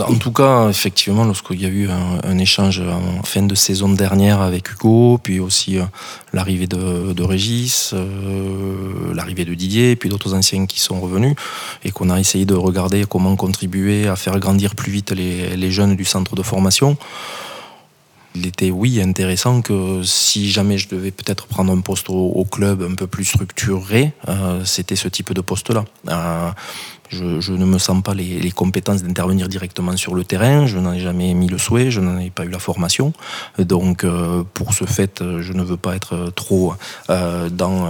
En 0.00 0.14
tout 0.14 0.32
cas, 0.32 0.68
effectivement, 0.68 1.24
lorsqu'il 1.24 1.60
y 1.60 1.66
a 1.66 1.68
eu 1.68 1.88
un, 1.90 2.38
échange 2.38 2.80
en 2.80 3.22
fin 3.22 3.42
de 3.42 3.54
saison 3.54 3.90
dernière 3.90 4.40
avec 4.40 4.72
Hugo, 4.72 5.18
puis 5.22 5.38
aussi 5.38 5.78
euh, 5.78 5.84
l'arrivée 6.32 6.66
de, 6.66 7.22
Régis, 7.22 7.92
euh, 7.92 9.14
l'arrivée 9.14 9.44
de 9.44 9.54
Didier, 9.54 9.96
puis 9.96 10.08
d'autres 10.08 10.34
anciens 10.34 10.66
qui 10.66 10.80
sont 10.80 11.00
revenus, 11.00 11.34
et 11.84 11.90
qu'on 11.90 12.10
a 12.10 12.18
essayé 12.18 12.44
de 12.44 12.54
regarder 12.54 13.04
comment 13.08 13.36
contribuer 13.36 14.08
à 14.08 14.16
faire 14.16 14.38
grandir 14.40 14.74
plus 14.74 14.90
vite 14.92 15.12
les, 15.12 15.70
jeunes 15.70 15.96
du 15.96 16.04
centre 16.04 16.34
de 16.34 16.42
formation. 16.42 16.96
Il 18.34 18.46
était, 18.46 18.70
oui, 18.70 19.00
intéressant 19.02 19.60
que 19.60 20.02
si 20.02 20.50
jamais 20.50 20.78
je 20.78 20.88
devais 20.88 21.10
peut-être 21.10 21.46
prendre 21.46 21.72
un 21.72 21.80
poste 21.80 22.08
au, 22.08 22.46
club 22.50 22.82
un 22.90 22.94
peu 22.94 23.06
plus 23.06 23.26
structuré, 23.26 24.12
euh, 24.28 24.64
c'était 24.64 24.96
ce 24.96 25.08
type 25.08 25.32
de 25.34 25.40
poste-là. 25.42 25.84
Je, 27.12 27.52
ne 27.52 27.64
me 27.64 27.78
sens 27.78 28.02
pas 28.02 28.14
les, 28.14 28.50
compétences 28.50 29.02
d'intervenir 29.02 29.48
directement 29.48 29.96
sur 29.96 30.14
le 30.14 30.24
terrain. 30.24 30.66
Je 30.66 30.78
n'en 30.78 30.92
ai 30.92 31.00
jamais 31.00 31.34
mis 31.34 31.48
le 31.48 31.58
souhait. 31.58 31.90
Je 31.90 32.00
n'en 32.00 32.18
ai 32.18 32.30
pas 32.30 32.44
eu 32.44 32.48
la 32.48 32.58
formation. 32.58 33.12
Donc, 33.58 34.04
pour 34.54 34.74
ce 34.74 34.84
fait, 34.84 35.22
je 35.40 35.52
ne 35.52 35.62
veux 35.62 35.76
pas 35.76 35.94
être 35.94 36.32
trop 36.34 36.74
dans 37.08 37.88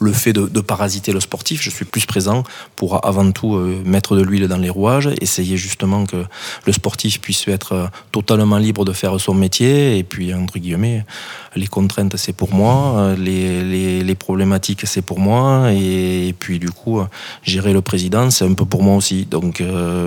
le 0.00 0.12
fait 0.12 0.32
de, 0.32 0.60
parasiter 0.60 1.12
le 1.12 1.20
sportif. 1.20 1.62
Je 1.62 1.70
suis 1.70 1.84
plus 1.84 2.06
présent 2.06 2.42
pour 2.74 3.06
avant 3.06 3.30
tout 3.32 3.54
euh, 3.54 3.82
mettre 3.84 4.16
de 4.16 4.22
l'huile 4.22 4.48
dans 4.48 4.56
les 4.56 4.70
rouages, 4.70 5.10
essayer 5.20 5.56
justement 5.56 6.06
que 6.06 6.24
le 6.66 6.72
sportif 6.72 7.20
puisse 7.20 7.46
être 7.48 7.72
euh, 7.72 7.86
totalement 8.12 8.58
libre 8.58 8.84
de 8.84 8.92
faire 8.92 9.18
son 9.20 9.34
métier. 9.34 9.98
Et 9.98 10.04
puis, 10.04 10.32
entre 10.34 10.58
guillemets, 10.58 11.04
les 11.54 11.66
contraintes, 11.66 12.16
c'est 12.16 12.32
pour 12.32 12.54
moi, 12.54 12.94
euh, 12.98 13.16
les, 13.16 14.14
problématiques, 14.14 14.86
c'est 14.86 15.02
pour 15.02 15.18
moi. 15.18 15.72
Et, 15.72 16.34
puis, 16.38 16.58
du 16.58 16.70
coup, 16.70 17.00
gérer 17.42 17.72
le 17.72 17.80
président, 17.80 18.09
c'est 18.30 18.44
un 18.44 18.54
peu 18.54 18.64
pour 18.64 18.82
moi 18.82 18.96
aussi. 18.96 19.26
Donc, 19.26 19.62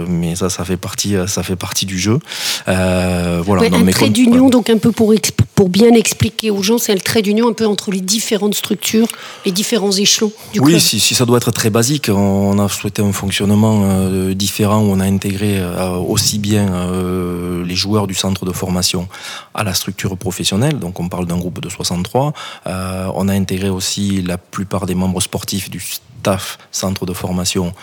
mais 0.07 0.35
ça, 0.35 0.49
ça 0.49 0.65
fait 0.65 0.77
partie, 0.77 1.15
ça 1.27 1.43
fait 1.43 1.55
partie 1.55 1.85
du 1.85 1.99
jeu. 1.99 2.19
voilà. 2.65 3.63
un 3.75 3.85
trait 3.87 4.09
d'union, 4.09 4.49
donc 4.49 4.69
un 4.69 4.77
peu 4.77 4.91
pour, 4.91 5.13
pour 5.55 5.69
bien 5.69 5.93
expliquer 5.93 6.51
aux 6.51 6.63
gens, 6.63 6.77
c'est 6.77 6.93
le 6.93 7.01
trait 7.01 7.21
d'union 7.21 7.47
un 7.49 7.53
peu 7.53 7.65
entre 7.65 7.91
les 7.91 8.01
différentes 8.01 8.55
structures, 8.55 9.07
les 9.45 9.51
différents 9.51 9.91
échelons 9.91 10.31
du 10.51 10.59
Oui, 10.59 10.79
si, 10.79 10.99
ça 10.99 11.25
doit 11.25 11.37
être 11.37 11.51
très 11.51 11.69
basique, 11.69 12.09
on 12.09 12.57
a 12.59 12.67
souhaité 12.69 13.01
un 13.01 13.11
fonctionnement 13.11 13.83
euh, 13.85 14.33
différent 14.33 14.79
où 14.79 14.91
on 14.91 14.99
a 14.99 15.05
intégré 15.05 15.59
euh, 15.59 15.91
aussi 15.97 16.39
bien 16.39 16.73
euh, 16.73 17.65
les 17.65 17.75
joueurs 17.75 18.07
du 18.07 18.13
centre 18.13 18.45
de 18.45 18.51
formation 18.51 19.07
à 19.53 19.63
la 19.63 19.73
structure 19.73 20.17
professionnelle, 20.17 20.79
donc 20.79 20.99
on 20.99 21.09
parle 21.09 21.25
d'un 21.25 21.37
groupe 21.37 21.59
de 21.59 21.69
63. 21.69 22.33
on 22.65 23.27
a 23.27 23.33
intégré 23.33 23.69
aussi 23.69 24.21
la 24.21 24.37
plupart 24.37 24.85
des 24.85 24.95
membres 24.95 25.21
sportifs 25.21 25.69
du 25.69 25.79
staff 26.23 26.57
centre 26.71 27.05
de 27.05 27.13
formation 27.13 27.73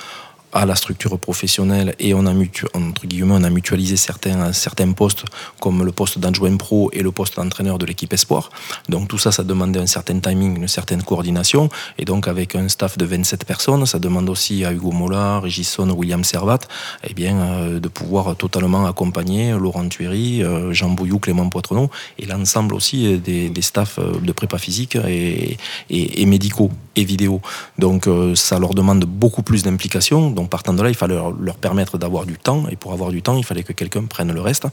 à 0.52 0.66
la 0.66 0.74
structure 0.74 1.18
professionnelle 1.18 1.94
et 1.98 2.14
on 2.14 2.26
a, 2.26 2.32
entre 2.74 3.06
guillemets, 3.06 3.34
on 3.36 3.44
a 3.44 3.50
mutualisé 3.50 3.96
certains, 3.96 4.52
certains 4.52 4.92
postes 4.92 5.24
comme 5.60 5.84
le 5.84 5.92
poste 5.92 6.18
d'adjoint 6.18 6.56
pro 6.56 6.90
et 6.92 7.02
le 7.02 7.12
poste 7.12 7.36
d'entraîneur 7.36 7.78
de 7.78 7.86
l'équipe 7.86 8.12
espoir. 8.12 8.50
Donc 8.88 9.08
tout 9.08 9.18
ça, 9.18 9.32
ça 9.32 9.44
demandait 9.44 9.80
un 9.80 9.86
certain 9.86 10.18
timing, 10.18 10.56
une 10.56 10.68
certaine 10.68 11.02
coordination 11.02 11.68
et 11.98 12.04
donc 12.04 12.28
avec 12.28 12.54
un 12.54 12.68
staff 12.68 12.98
de 12.98 13.04
27 13.04 13.44
personnes, 13.44 13.86
ça 13.86 13.98
demande 13.98 14.28
aussi 14.28 14.64
à 14.64 14.72
Hugo 14.72 14.90
Mola, 14.90 15.40
Régisson, 15.40 15.90
William 15.90 16.24
Servat 16.24 16.60
eh 17.08 17.14
bien, 17.14 17.40
euh, 17.40 17.80
de 17.80 17.88
pouvoir 17.88 18.36
totalement 18.36 18.86
accompagner 18.86 19.52
Laurent 19.52 19.88
Thuéry, 19.88 20.42
euh, 20.42 20.72
Jean 20.72 20.90
Bouillou, 20.90 21.18
Clément 21.18 21.48
Poitrenaud 21.48 21.90
et 22.18 22.26
l'ensemble 22.26 22.74
aussi 22.74 23.18
des, 23.18 23.48
des 23.48 23.62
staffs 23.62 23.98
euh, 23.98 24.18
de 24.20 24.32
prépa 24.32 24.58
physique 24.58 24.96
et, 24.96 25.56
et, 25.90 26.22
et 26.22 26.26
médicaux 26.26 26.70
et 26.96 27.04
vidéo. 27.04 27.40
Donc 27.78 28.08
ça 28.34 28.58
leur 28.58 28.74
demande 28.74 29.04
beaucoup 29.04 29.42
plus 29.42 29.62
d'implication 29.62 30.30
donc 30.40 30.48
partant 30.48 30.72
de 30.72 30.82
là, 30.82 30.88
il 30.88 30.94
fallait 30.94 31.18
leur, 31.40 31.56
permettre 31.56 31.98
d'avoir 31.98 32.24
du 32.24 32.38
temps. 32.38 32.64
Et 32.70 32.76
pour 32.76 32.94
avoir 32.94 33.10
du 33.10 33.20
temps, 33.20 33.36
il 33.36 33.44
fallait 33.44 33.62
que 33.62 33.74
quelqu'un 33.74 34.04
prenne 34.04 34.32
le 34.32 34.40
reste. 34.40 34.66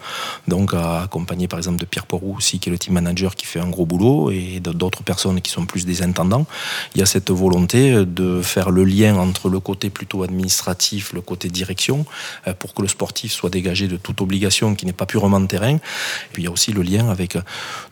Donc 0.47 0.73
accompagné 0.73 1.49
par 1.49 1.59
exemple 1.59 1.77
de 1.77 1.83
Pierre 1.83 2.05
Porou 2.05 2.37
aussi, 2.37 2.59
qui 2.59 2.69
est 2.69 2.71
le 2.71 2.79
team 2.79 2.93
manager 2.93 3.35
qui 3.35 3.45
fait 3.45 3.59
un 3.59 3.67
gros 3.67 3.85
boulot, 3.85 4.31
et 4.31 4.61
d'autres 4.61 5.03
personnes 5.03 5.41
qui 5.41 5.51
sont 5.51 5.65
plus 5.65 5.85
des 5.85 6.03
intendants. 6.03 6.45
Il 6.95 6.99
y 6.99 7.03
a 7.03 7.05
cette 7.05 7.31
volonté 7.31 8.05
de 8.05 8.41
faire 8.41 8.69
le 8.71 8.85
lien 8.85 9.17
entre 9.17 9.49
le 9.49 9.59
côté 9.59 9.89
plutôt 9.89 10.23
administratif, 10.23 11.11
le 11.11 11.19
côté 11.19 11.49
direction, 11.49 12.05
euh, 12.47 12.53
pour 12.53 12.73
que 12.73 12.81
le 12.81 12.87
sportif 12.87 13.33
soit 13.33 13.49
dégagé 13.49 13.89
de 13.89 13.97
toute 13.97 14.21
obligation 14.21 14.73
qui 14.73 14.85
n'est 14.85 14.93
pas 14.93 15.05
purement 15.05 15.41
de 15.41 15.47
terrain. 15.47 15.75
Et 15.75 15.81
puis 16.31 16.43
il 16.43 16.45
y 16.45 16.47
a 16.47 16.51
aussi 16.51 16.71
le 16.71 16.81
lien 16.81 17.09
avec 17.09 17.37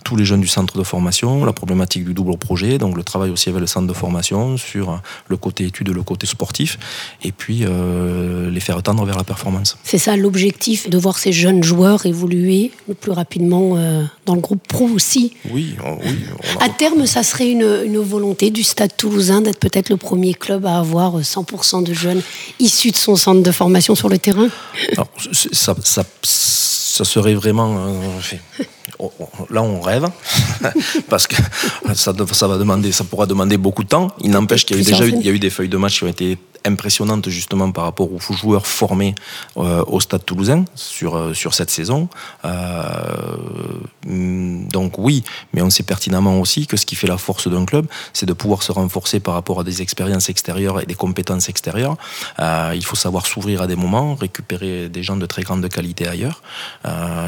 tous 0.05 0.15
les 0.15 0.23
jeunes 0.23 0.41
du 0.41 0.47
centre 0.47 0.77
de 0.77 0.83
formation, 0.83 1.43
la 1.43 1.51
problématique 1.51 2.05
du 2.05 2.13
double 2.13 2.37
projet, 2.37 2.77
donc 2.77 2.95
le 2.95 3.03
travail 3.03 3.31
aussi 3.31 3.49
avec 3.49 3.59
le 3.59 3.67
centre 3.67 3.87
de 3.87 3.93
formation 3.93 4.55
sur 4.55 5.01
le 5.27 5.35
côté 5.35 5.65
études, 5.65 5.89
le 5.89 6.03
côté 6.03 6.25
sportif. 6.25 6.79
Et 7.21 7.33
puis 7.33 7.64
euh, 7.65 8.49
les 8.49 8.59
faire 8.59 8.81
tendre 8.81 9.05
vers 9.05 9.17
la 9.17 9.23
performance. 9.23 9.77
C'est 9.83 9.97
ça 9.97 10.15
l'objectif, 10.15 10.89
de 10.89 10.97
voir 10.97 11.17
ces 11.17 11.31
jeunes 11.31 11.63
joueurs 11.63 12.05
évoluer 12.05 12.71
le 12.87 12.93
plus 12.93 13.11
rapidement 13.11 13.73
euh, 13.75 14.03
dans 14.25 14.35
le 14.35 14.41
groupe 14.41 14.65
pro 14.67 14.87
aussi. 14.87 15.33
Oui, 15.51 15.75
oh, 15.85 15.97
oui. 16.03 16.15
À 16.59 16.69
terme, 16.69 17.05
ça 17.05 17.23
serait 17.23 17.49
une, 17.49 17.97
volonté 17.97 18.51
du 18.51 18.63
Stade 18.63 18.95
toulousain 18.95 19.41
d'être 19.41 19.59
peut-être 19.59 19.89
le 19.89 19.97
premier 19.97 20.33
club 20.33 20.65
à 20.65 20.77
avoir 20.79 21.19
100% 21.19 21.83
de 21.83 21.93
jeunes 21.93 22.21
issus 22.59 22.91
de 22.91 22.97
son 22.97 23.15
centre 23.15 23.41
de 23.41 23.51
formation 23.51 23.95
sur 23.95 24.09
le 24.09 24.17
terrain 24.17 24.47
ça, 25.51 25.75
ça, 26.21 27.05
serait 27.05 27.33
vraiment... 27.33 27.77
Euh, 27.77 28.35
là 29.49 29.61
on 29.61 29.81
rêve 29.81 30.07
parce 31.09 31.27
que 31.27 31.35
ça, 31.93 32.13
ça, 32.31 32.47
va 32.47 32.57
demander, 32.57 32.91
ça 32.91 33.03
pourra 33.03 33.25
demander 33.25 33.57
beaucoup 33.57 33.83
de 33.83 33.89
temps. 33.89 34.07
Il 34.21 34.31
n'empêche 34.31 34.65
qu'il 34.65 34.77
y 34.77 34.79
a 34.79 34.81
eu 34.81 34.85
déjà 34.85 35.05
il 35.05 35.25
y 35.25 35.29
a 35.29 35.31
eu 35.31 35.39
des 35.39 35.49
feuilles 35.49 35.69
de 35.69 35.77
match 35.77 35.97
qui 35.97 36.03
ont 36.03 36.07
été 36.07 36.37
impressionnante 36.65 37.29
justement 37.29 37.71
par 37.71 37.85
rapport 37.85 38.11
aux 38.11 38.19
joueurs 38.19 38.67
formés 38.67 39.15
euh, 39.57 39.83
au 39.87 39.99
Stade 39.99 40.25
Toulousain 40.25 40.65
sur 40.75 41.15
euh, 41.15 41.33
sur 41.33 41.53
cette 41.53 41.69
saison. 41.69 42.09
Euh, 42.43 43.37
donc 44.05 44.97
oui, 44.97 45.23
mais 45.53 45.61
on 45.61 45.69
sait 45.69 45.83
pertinemment 45.83 46.39
aussi 46.39 46.67
que 46.67 46.77
ce 46.77 46.85
qui 46.85 46.95
fait 46.95 47.07
la 47.07 47.17
force 47.17 47.47
d'un 47.47 47.65
club, 47.65 47.87
c'est 48.13 48.25
de 48.25 48.33
pouvoir 48.33 48.63
se 48.63 48.71
renforcer 48.71 49.19
par 49.19 49.33
rapport 49.33 49.59
à 49.59 49.63
des 49.63 49.81
expériences 49.81 50.29
extérieures 50.29 50.81
et 50.81 50.85
des 50.85 50.95
compétences 50.95 51.49
extérieures. 51.49 51.97
il 52.39 52.83
faut 52.83 52.95
savoir 52.95 53.25
s'ouvrir 53.25 53.61
à 53.61 53.67
des 53.67 53.75
moments, 53.75 54.15
récupérer 54.15 54.89
des 54.89 55.03
gens 55.03 55.17
de 55.17 55.25
très 55.25 55.43
grande 55.43 55.67
qualité 55.69 56.07
ailleurs. 56.07 56.41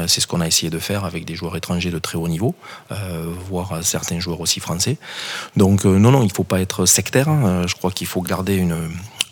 c'est 0.06 0.20
ce 0.20 0.26
qu'on 0.26 0.40
a 0.40 0.46
essayé 0.46 0.70
de 0.70 0.78
faire 0.78 1.04
avec 1.04 1.24
des 1.24 1.34
joueurs 1.34 1.56
étrangers 1.56 1.90
de 1.90 1.98
très 1.98 2.18
haut 2.18 2.28
niveau, 2.28 2.54
voire 3.48 3.80
certains 3.82 4.20
joueurs 4.20 4.40
aussi 4.40 4.60
français. 4.60 4.96
Donc 5.56 5.84
non, 5.84 6.10
non, 6.10 6.22
il 6.22 6.28
ne 6.28 6.32
faut 6.32 6.44
pas 6.44 6.60
être 6.60 6.86
sectaire. 6.86 7.28
Hein. 7.28 7.66
je 7.66 7.74
crois 7.74 7.90
qu'il 7.90 8.06
faut 8.06 8.22
garder 8.22 8.54
une 8.54 8.88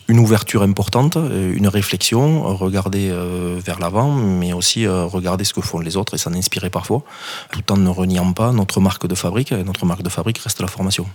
une 0.07 0.19
ouverture 0.19 0.63
importante, 0.63 1.17
euh, 1.17 1.53
une 1.55 1.67
réflexion, 1.67 2.55
regarder 2.55 3.09
euh, 3.11 3.59
vers 3.63 3.79
l'avant, 3.79 4.11
mais 4.11 4.53
aussi 4.53 4.85
euh, 4.85 5.05
regarder 5.05 5.43
ce 5.43 5.53
que 5.53 5.61
font 5.61 5.79
les 5.79 5.97
autres 5.97 6.13
et 6.13 6.17
s'en 6.17 6.33
inspirer 6.33 6.69
parfois, 6.69 7.03
tout 7.51 7.71
en 7.71 7.77
ne 7.77 7.89
reniant 7.89 8.31
pas 8.33 8.51
notre 8.51 8.79
marque 8.79 9.07
de 9.07 9.15
fabrique. 9.15 9.51
Notre 9.51 9.85
marque 9.85 10.03
de 10.03 10.09
fabrique 10.09 10.37
reste 10.39 10.61
la 10.61 10.67
formation. 10.67 11.05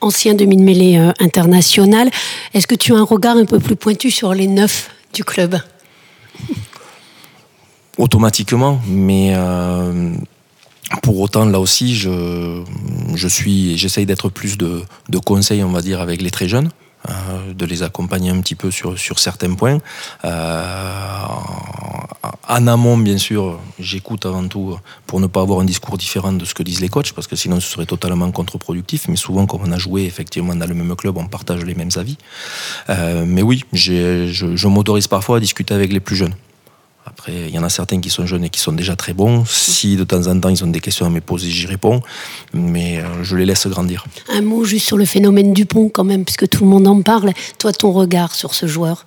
Ancien 0.00 0.34
demi-mêlée 0.34 0.96
international, 1.20 2.10
est-ce 2.52 2.66
que 2.66 2.74
tu 2.74 2.92
as 2.92 2.96
un 2.96 3.04
regard 3.04 3.36
un 3.36 3.46
peu 3.46 3.58
plus 3.58 3.76
pointu 3.76 4.10
sur 4.10 4.34
les 4.34 4.46
neufs 4.46 4.90
du 5.12 5.24
club? 5.24 5.58
Automatiquement, 7.96 8.80
mais 8.86 9.34
pour 11.02 11.18
autant, 11.18 11.46
là 11.46 11.58
aussi, 11.58 11.96
je, 11.96 12.62
je 13.14 13.28
suis, 13.28 13.78
j'essaye 13.78 14.04
d'être 14.04 14.28
plus 14.28 14.58
de, 14.58 14.82
de 15.08 15.18
conseils, 15.18 15.64
on 15.64 15.72
va 15.72 15.80
dire, 15.80 16.00
avec 16.00 16.20
les 16.20 16.30
très 16.30 16.46
jeunes. 16.46 16.70
Euh, 17.10 17.52
de 17.52 17.66
les 17.66 17.82
accompagner 17.82 18.30
un 18.30 18.40
petit 18.40 18.54
peu 18.54 18.70
sur, 18.70 18.98
sur 18.98 19.18
certains 19.18 19.52
points. 19.52 19.78
Euh, 20.24 21.24
en 22.48 22.66
amont, 22.66 22.96
bien 22.96 23.18
sûr, 23.18 23.60
j'écoute 23.78 24.24
avant 24.24 24.48
tout 24.48 24.78
pour 25.06 25.20
ne 25.20 25.26
pas 25.26 25.42
avoir 25.42 25.60
un 25.60 25.66
discours 25.66 25.98
différent 25.98 26.32
de 26.32 26.46
ce 26.46 26.54
que 26.54 26.62
disent 26.62 26.80
les 26.80 26.88
coachs, 26.88 27.12
parce 27.12 27.26
que 27.26 27.36
sinon 27.36 27.60
ce 27.60 27.70
serait 27.70 27.84
totalement 27.84 28.30
contre-productif. 28.30 29.06
Mais 29.08 29.16
souvent, 29.16 29.44
comme 29.44 29.60
on 29.66 29.72
a 29.72 29.78
joué 29.78 30.04
effectivement 30.04 30.54
dans 30.54 30.66
le 30.66 30.74
même 30.74 30.96
club, 30.96 31.18
on 31.18 31.26
partage 31.26 31.62
les 31.62 31.74
mêmes 31.74 31.90
avis. 31.96 32.16
Euh, 32.88 33.24
mais 33.26 33.42
oui, 33.42 33.64
je, 33.74 34.30
je 34.32 34.66
m'autorise 34.68 35.06
parfois 35.06 35.36
à 35.36 35.40
discuter 35.40 35.74
avec 35.74 35.92
les 35.92 36.00
plus 36.00 36.16
jeunes. 36.16 36.34
Il 37.28 37.50
y 37.50 37.58
en 37.58 37.62
a 37.62 37.68
certains 37.68 38.00
qui 38.00 38.10
sont 38.10 38.26
jeunes 38.26 38.44
et 38.44 38.50
qui 38.50 38.60
sont 38.60 38.72
déjà 38.72 38.96
très 38.96 39.12
bons. 39.12 39.44
Si 39.46 39.96
de 39.96 40.04
temps 40.04 40.26
en 40.26 40.38
temps 40.38 40.48
ils 40.48 40.62
ont 40.64 40.68
des 40.68 40.80
questions 40.80 41.06
à 41.06 41.10
me 41.10 41.20
poser, 41.20 41.48
j'y 41.48 41.66
réponds, 41.66 42.02
mais 42.52 42.98
euh, 42.98 43.22
je 43.22 43.36
les 43.36 43.46
laisse 43.46 43.66
grandir. 43.66 44.04
Un 44.28 44.42
mot 44.42 44.64
juste 44.64 44.86
sur 44.86 44.96
le 44.96 45.04
phénomène 45.04 45.52
Dupont 45.52 45.88
quand 45.88 46.04
même, 46.04 46.24
puisque 46.24 46.48
tout 46.48 46.64
le 46.64 46.70
monde 46.70 46.86
en 46.86 47.02
parle. 47.02 47.32
Toi, 47.58 47.72
ton 47.72 47.92
regard 47.92 48.34
sur 48.34 48.54
ce 48.54 48.66
joueur? 48.66 49.06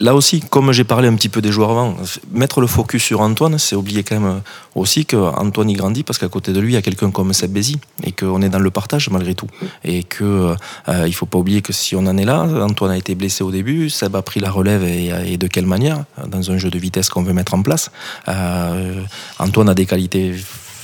Là 0.00 0.14
aussi, 0.14 0.40
comme 0.40 0.72
j'ai 0.72 0.84
parlé 0.84 1.08
un 1.08 1.14
petit 1.14 1.28
peu 1.28 1.40
des 1.40 1.52
joueurs 1.52 1.70
avant, 1.70 1.96
mettre 2.32 2.60
le 2.60 2.66
focus 2.66 3.02
sur 3.02 3.20
Antoine, 3.20 3.58
c'est 3.58 3.76
oublier 3.76 4.02
quand 4.02 4.18
même 4.18 4.40
aussi 4.74 5.06
qu'Antoine 5.06 5.70
y 5.70 5.74
grandit 5.74 6.02
parce 6.02 6.18
qu'à 6.18 6.28
côté 6.28 6.52
de 6.52 6.60
lui, 6.60 6.72
il 6.72 6.74
y 6.74 6.78
a 6.78 6.82
quelqu'un 6.82 7.10
comme 7.10 7.32
Seb 7.32 7.52
Bézi 7.52 7.78
et 8.02 8.12
qu'on 8.12 8.42
est 8.42 8.48
dans 8.48 8.58
le 8.58 8.70
partage 8.70 9.10
malgré 9.10 9.34
tout. 9.34 9.48
Et 9.84 10.02
qu'il 10.02 10.26
euh, 10.26 10.56
ne 10.88 11.10
faut 11.12 11.26
pas 11.26 11.38
oublier 11.38 11.62
que 11.62 11.72
si 11.72 11.94
on 11.96 12.06
en 12.06 12.16
est 12.16 12.24
là, 12.24 12.42
Antoine 12.42 12.90
a 12.90 12.96
été 12.96 13.14
blessé 13.14 13.44
au 13.44 13.50
début, 13.50 13.90
Seb 13.90 14.16
a 14.16 14.22
pris 14.22 14.40
la 14.40 14.50
relève 14.50 14.84
et, 14.84 15.36
de 15.36 15.46
quelle 15.46 15.66
manière 15.66 16.04
dans 16.26 16.50
un 16.50 16.58
jeu 16.58 16.70
de 16.70 16.78
vitesse 16.78 17.08
qu'on 17.08 17.22
veut 17.22 17.32
mettre 17.32 17.54
en 17.54 17.62
place. 17.62 17.90
Euh, 18.28 19.02
Antoine 19.38 19.68
a 19.68 19.74
des 19.74 19.86
qualités 19.86 20.34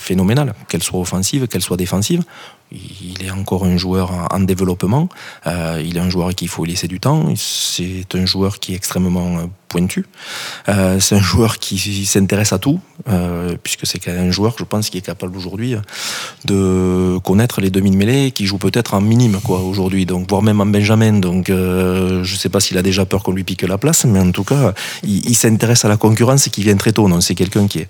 phénoménales, 0.00 0.54
qu'elles 0.68 0.82
soient 0.82 1.00
offensives, 1.00 1.46
qu'elles 1.46 1.62
soient 1.62 1.76
défensives 1.76 2.22
il 2.72 3.24
est 3.24 3.30
encore 3.30 3.64
un 3.64 3.76
joueur 3.76 4.28
en 4.30 4.40
développement. 4.40 5.08
Euh, 5.46 5.82
il 5.84 5.96
est 5.96 6.00
un 6.00 6.10
joueur 6.10 6.34
qu'il 6.34 6.48
faut 6.48 6.64
laisser 6.64 6.88
du 6.88 7.00
temps. 7.00 7.34
C'est 7.36 8.14
un 8.14 8.26
joueur 8.26 8.60
qui 8.60 8.72
est 8.72 8.76
extrêmement 8.76 9.40
pointu. 9.68 10.06
Euh, 10.68 10.98
c'est 10.98 11.14
un 11.14 11.20
joueur 11.20 11.58
qui 11.58 12.04
s'intéresse 12.04 12.52
à 12.52 12.58
tout, 12.58 12.80
euh, 13.08 13.56
puisque 13.62 13.86
c'est 13.86 14.08
un 14.08 14.30
joueur, 14.30 14.54
je 14.58 14.64
pense, 14.64 14.90
qui 14.90 14.98
est 14.98 15.02
capable 15.02 15.36
aujourd'hui 15.36 15.76
de 16.44 17.18
connaître 17.24 17.60
les 17.60 17.70
demi-mêlées, 17.70 18.32
qui 18.32 18.46
joue 18.46 18.58
peut-être 18.58 18.94
en 18.94 19.00
minime 19.00 19.38
aujourd'hui, 19.48 20.06
donc 20.06 20.28
voire 20.28 20.42
même 20.42 20.60
en 20.60 20.66
Benjamin. 20.66 21.14
Donc 21.14 21.46
je 21.48 22.20
ne 22.20 22.24
sais 22.24 22.48
pas 22.48 22.60
s'il 22.60 22.78
a 22.78 22.82
déjà 22.82 23.04
peur 23.04 23.22
qu'on 23.22 23.32
lui 23.32 23.44
pique 23.44 23.62
la 23.62 23.78
place, 23.78 24.04
mais 24.04 24.20
en 24.20 24.30
tout 24.32 24.44
cas, 24.44 24.74
il, 25.02 25.34
s'intéresse 25.36 25.84
à 25.84 25.88
la 25.88 25.96
concurrence 25.96 26.46
et 26.46 26.50
qui 26.50 26.62
vient 26.62 26.76
très 26.76 26.92
tôt. 26.92 27.08
Donc 27.08 27.22
c'est 27.22 27.34
quelqu'un 27.34 27.66
qui, 27.66 27.86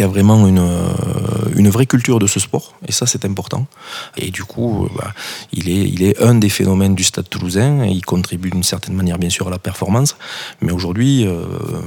a 0.00 0.06
vraiment 0.06 0.48
une 0.48 1.68
vraie 1.70 1.86
culture 1.86 2.18
de 2.18 2.26
ce 2.26 2.40
sport, 2.40 2.74
et 2.86 2.92
ça 2.92 3.06
c'est 3.06 3.24
important. 3.24 3.66
Et 4.16 4.30
du 4.30 4.44
coup, 4.44 4.88
bah, 4.96 5.14
il, 5.52 5.68
est, 5.68 5.88
il 5.88 6.02
est 6.02 6.20
un 6.20 6.34
des 6.34 6.48
phénomènes 6.48 6.94
du 6.94 7.04
Stade 7.04 7.28
toulousain. 7.28 7.84
Il 7.84 8.04
contribue 8.04 8.50
d'une 8.50 8.62
certaine 8.62 8.94
manière, 8.94 9.18
bien 9.18 9.30
sûr, 9.30 9.48
à 9.48 9.50
la 9.50 9.58
performance. 9.58 10.16
Mais 10.60 10.72
aujourd'hui, 10.72 11.26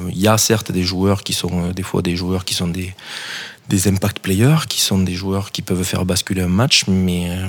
il 0.09 0.19
y 0.19 0.27
a 0.27 0.37
certes 0.37 0.71
des 0.71 0.83
joueurs 0.83 1.23
qui 1.23 1.33
sont 1.33 1.71
des 1.71 1.83
fois 1.83 2.01
des 2.01 2.15
joueurs 2.15 2.45
qui 2.45 2.53
sont 2.53 2.67
des 2.67 2.93
des 3.69 3.87
impact 3.87 4.19
players 4.19 4.67
qui 4.69 4.81
sont 4.81 4.99
des 4.99 5.13
joueurs 5.13 5.51
qui 5.51 5.61
peuvent 5.61 5.83
faire 5.83 6.05
basculer 6.05 6.41
un 6.41 6.47
match, 6.47 6.83
mais, 6.87 7.29
euh, 7.29 7.47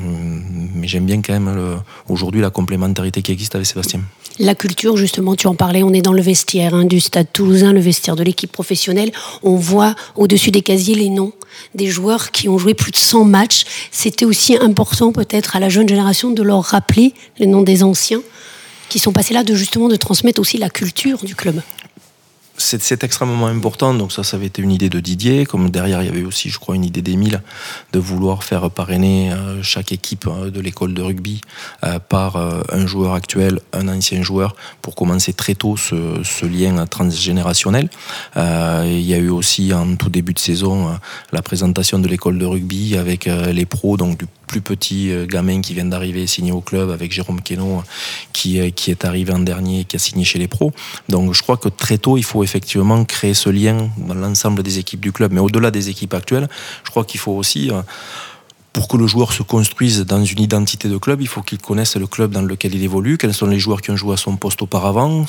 mais 0.74 0.88
j'aime 0.88 1.06
bien 1.06 1.20
quand 1.20 1.32
même 1.32 1.80
aujourd'hui 2.08 2.40
la 2.40 2.50
complémentarité 2.50 3.22
qui 3.22 3.32
existe 3.32 3.54
avec 3.54 3.66
Sébastien. 3.66 4.00
La 4.38 4.54
culture, 4.54 4.98
justement, 4.98 5.34
tu 5.34 5.46
en 5.46 5.54
parlais, 5.54 5.82
on 5.82 5.94
est 5.94 6.02
dans 6.02 6.12
le 6.12 6.20
vestiaire 6.20 6.74
hein, 6.74 6.84
du 6.84 7.00
stade 7.00 7.26
toulousain, 7.32 7.72
le 7.72 7.80
vestiaire 7.80 8.16
de 8.16 8.22
l'équipe 8.22 8.52
professionnelle. 8.52 9.10
On 9.42 9.56
voit 9.56 9.94
au-dessus 10.14 10.50
des 10.50 10.60
casiers 10.60 10.94
les 10.94 11.08
noms 11.08 11.32
des 11.74 11.86
joueurs 11.86 12.32
qui 12.32 12.48
ont 12.48 12.58
joué 12.58 12.74
plus 12.74 12.92
de 12.92 12.96
100 12.96 13.24
matchs. 13.24 13.64
C'était 13.90 14.26
aussi 14.26 14.56
important 14.56 15.12
peut-être 15.12 15.56
à 15.56 15.60
la 15.60 15.70
jeune 15.70 15.88
génération 15.88 16.30
de 16.30 16.42
leur 16.42 16.62
rappeler 16.62 17.14
les 17.38 17.46
noms 17.46 17.62
des 17.62 17.82
anciens 17.82 18.20
qui 18.90 18.98
sont 18.98 19.12
passés 19.12 19.32
là, 19.32 19.42
de 19.42 19.54
justement 19.54 19.88
de 19.88 19.96
transmettre 19.96 20.40
aussi 20.40 20.58
la 20.58 20.68
culture 20.68 21.24
du 21.24 21.34
club 21.34 21.62
c'est 22.58 23.04
extrêmement 23.04 23.46
important. 23.46 23.94
Donc 23.94 24.12
ça, 24.12 24.22
ça 24.22 24.36
avait 24.36 24.46
été 24.46 24.62
une 24.62 24.70
idée 24.70 24.88
de 24.88 25.00
Didier. 25.00 25.46
Comme 25.46 25.70
derrière, 25.70 26.02
il 26.02 26.06
y 26.06 26.08
avait 26.08 26.24
aussi, 26.24 26.48
je 26.50 26.58
crois, 26.58 26.74
une 26.74 26.84
idée 26.84 27.02
d'Emile 27.02 27.42
de 27.92 27.98
vouloir 27.98 28.44
faire 28.44 28.70
parrainer 28.70 29.32
euh, 29.32 29.62
chaque 29.62 29.92
équipe 29.92 30.26
euh, 30.26 30.50
de 30.50 30.60
l'école 30.60 30.94
de 30.94 31.02
rugby 31.02 31.40
euh, 31.84 31.98
par 31.98 32.36
un 32.36 32.86
joueur 32.86 33.14
actuel, 33.14 33.60
un 33.72 33.88
ancien 33.88 34.22
joueur, 34.22 34.56
pour 34.82 34.94
commencer 34.94 35.32
très 35.32 35.54
tôt 35.54 35.76
ce, 35.76 36.46
lien 36.46 36.86
transgénérationnel. 36.86 37.88
il 38.36 39.00
y 39.00 39.14
a 39.14 39.18
eu 39.18 39.28
aussi 39.28 39.72
en 39.72 39.96
tout 39.96 40.10
début 40.10 40.32
de 40.32 40.38
saison 40.38 40.96
la 41.32 41.42
présentation 41.42 41.98
de 41.98 42.06
l'école 42.08 42.38
de 42.38 42.46
rugby 42.46 42.96
avec 42.96 43.24
les 43.26 43.66
pros, 43.66 43.96
donc 43.96 44.20
plus 44.46 44.60
petit 44.60 45.10
gamin 45.28 45.60
qui 45.60 45.74
vient 45.74 45.84
d'arriver 45.84 46.26
signé 46.26 46.52
au 46.52 46.60
club 46.60 46.90
avec 46.90 47.12
Jérôme 47.12 47.40
Queneau 47.42 47.82
qui, 48.32 48.72
qui 48.72 48.90
est 48.90 49.04
arrivé 49.04 49.32
en 49.32 49.40
dernier, 49.40 49.84
qui 49.84 49.96
a 49.96 49.98
signé 49.98 50.24
chez 50.24 50.38
les 50.38 50.48
pros. 50.48 50.72
Donc 51.08 51.32
je 51.34 51.42
crois 51.42 51.56
que 51.56 51.68
très 51.68 51.98
tôt, 51.98 52.16
il 52.16 52.24
faut 52.24 52.44
effectivement 52.44 53.04
créer 53.04 53.34
ce 53.34 53.50
lien 53.50 53.90
dans 53.96 54.14
l'ensemble 54.14 54.62
des 54.62 54.78
équipes 54.78 55.00
du 55.00 55.12
club. 55.12 55.32
Mais 55.32 55.40
au-delà 55.40 55.70
des 55.70 55.88
équipes 55.88 56.14
actuelles, 56.14 56.48
je 56.84 56.90
crois 56.90 57.04
qu'il 57.04 57.20
faut 57.20 57.32
aussi 57.32 57.70
euh, 57.70 57.82
pour 58.72 58.88
que 58.88 58.96
le 58.96 59.06
joueur 59.06 59.32
se 59.32 59.42
construise 59.42 60.04
dans 60.04 60.22
une 60.22 60.40
identité 60.40 60.88
de 60.88 60.98
club, 60.98 61.22
il 61.22 61.28
faut 61.28 61.40
qu'il 61.40 61.58
connaisse 61.58 61.96
le 61.96 62.06
club 62.06 62.32
dans 62.32 62.42
lequel 62.42 62.74
il 62.74 62.82
évolue, 62.82 63.16
quels 63.16 63.32
sont 63.32 63.46
les 63.46 63.58
joueurs 63.58 63.80
qui 63.80 63.90
ont 63.90 63.96
joué 63.96 64.14
à 64.14 64.16
son 64.18 64.36
poste 64.36 64.60
auparavant, 64.60 65.24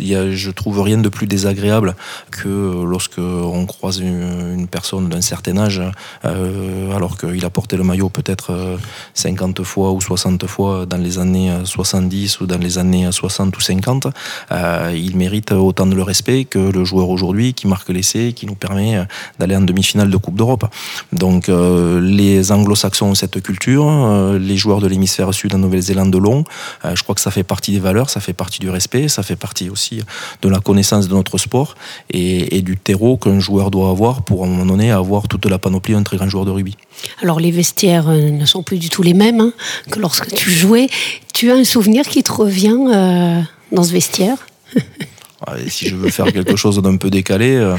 je 0.00 0.50
trouve 0.50 0.80
rien 0.80 0.98
de 0.98 1.08
plus 1.08 1.26
désagréable 1.26 1.94
que 2.30 2.84
lorsque 2.84 3.18
on 3.18 3.66
croise 3.66 3.98
une, 3.98 4.66
personne 4.70 5.08
d'un 5.08 5.20
certain 5.20 5.56
âge, 5.58 5.82
euh, 6.24 6.94
alors 6.94 7.16
qu'il 7.18 7.44
a 7.44 7.50
porté 7.50 7.76
le 7.76 7.84
maillot 7.84 8.08
peut-être 8.08 8.78
50 9.14 9.60
euh, 9.60 9.64
fois 9.64 9.92
ou 9.92 10.00
60 10.00 10.46
fois 10.46 10.86
dans 10.86 10.96
les 10.96 11.18
années 11.18 11.52
70 11.64 12.40
ou 12.40 12.46
dans 12.46 12.58
les 12.58 12.78
années 12.78 13.08
60 13.10 13.56
ou 13.56 13.60
50, 13.60 14.08
euh, 14.52 14.92
il 14.94 15.16
mérite 15.16 15.52
autant 15.52 15.86
de 15.86 15.94
le 15.94 16.02
respect 16.02 16.44
que 16.44 16.58
le 16.58 16.84
joueur 16.84 17.08
aujourd'hui 17.08 17.54
qui 17.54 17.66
marque 17.66 17.88
l'essai, 17.88 18.32
qui 18.34 18.46
nous 18.46 18.54
permet 18.54 19.06
d'aller 19.38 19.56
en 19.56 19.62
demi-finale 19.62 20.10
de 20.10 20.16
Coupe 20.16 20.36
d'Europe. 20.36 20.66
Donc 21.12 21.48
les 21.48 22.52
anglo-saxons 22.52 23.06
ont 23.06 23.14
cette 23.14 23.40
culture, 23.42 23.86
les 24.38 24.56
joueurs 24.56 24.80
de 24.80 24.86
l'hémisphère 24.86 25.32
sud 25.32 25.54
en 25.54 25.58
Nouvelle-Zélande 25.58 26.10
de 26.10 26.18
long, 26.18 26.44
je 26.84 27.02
crois 27.02 27.14
que 27.14 27.20
ça 27.20 27.30
fait 27.30 27.44
partie 27.44 27.72
des 27.72 27.80
valeurs, 27.80 28.10
ça 28.10 28.20
fait 28.20 28.32
partie 28.32 28.60
du 28.60 28.70
respect, 28.70 29.08
ça 29.08 29.22
fait 29.22 29.36
partie 29.36 29.70
aussi 29.70 29.85
de 30.42 30.48
la 30.48 30.60
connaissance 30.60 31.08
de 31.08 31.14
notre 31.14 31.38
sport 31.38 31.74
et, 32.10 32.62
du 32.62 32.76
terreau 32.76 33.16
qu'un 33.16 33.38
joueur 33.38 33.70
doit 33.70 33.90
avoir 33.90 34.22
pour 34.22 34.44
à 34.44 34.46
un 34.46 34.50
moment 34.50 34.66
donné 34.66 34.90
avoir 34.90 35.28
toute 35.28 35.44
la 35.46 35.58
panoplie 35.58 35.94
d'un 35.94 36.02
très 36.02 36.16
grand 36.16 36.28
joueur 36.28 36.44
de 36.44 36.50
rugby. 36.50 36.76
Alors 37.22 37.38
les 37.38 37.50
vestiaires 37.50 38.08
euh, 38.08 38.30
ne 38.30 38.44
sont 38.44 38.62
plus 38.62 38.78
du 38.78 38.88
tout 38.88 39.02
les 39.02 39.14
mêmes 39.14 39.40
hein, 39.40 39.52
que 39.90 40.00
lorsque 40.00 40.32
tu 40.34 40.50
jouais. 40.50 40.88
Tu 41.32 41.50
as 41.50 41.54
un 41.54 41.64
souvenir 41.64 42.04
qui 42.04 42.22
te 42.22 42.32
revient 42.32 42.78
euh, 42.92 43.40
dans 43.72 43.84
ce 43.84 43.92
vestiaire? 43.92 44.46
Si 45.68 45.86
je 45.88 45.94
veux 45.94 46.10
faire 46.10 46.32
quelque 46.32 46.56
chose 46.56 46.80
d'un 46.82 46.96
peu 46.96 47.10
décalé, 47.10 47.54
euh, 47.54 47.76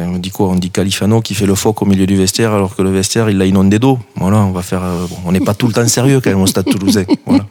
on 0.00 0.18
dit 0.18 0.30
quoi? 0.30 0.48
On 0.48 0.54
dit 0.54 0.70
Califano 0.70 1.20
qui 1.20 1.34
fait 1.34 1.46
le 1.46 1.54
phoque 1.54 1.82
au 1.82 1.84
milieu 1.84 2.06
du 2.06 2.16
vestiaire 2.16 2.52
alors 2.52 2.76
que 2.76 2.82
le 2.82 2.90
vestiaire 2.90 3.30
il 3.30 3.38
l'a 3.38 3.46
inondé 3.46 3.78
d'eau. 3.78 3.98
Voilà, 4.16 4.38
on 4.38 4.52
va 4.52 4.62
faire. 4.62 4.82
on 5.24 5.32
n'est 5.32 5.40
pas 5.40 5.54
tout 5.54 5.66
le 5.66 5.72
temps 5.72 5.86
sérieux 5.88 6.20
quand 6.20 6.30
même 6.30 6.40
au 6.40 6.46
Stade 6.46 6.66
Toulousain. 6.66 7.04
Voilà. 7.26 7.44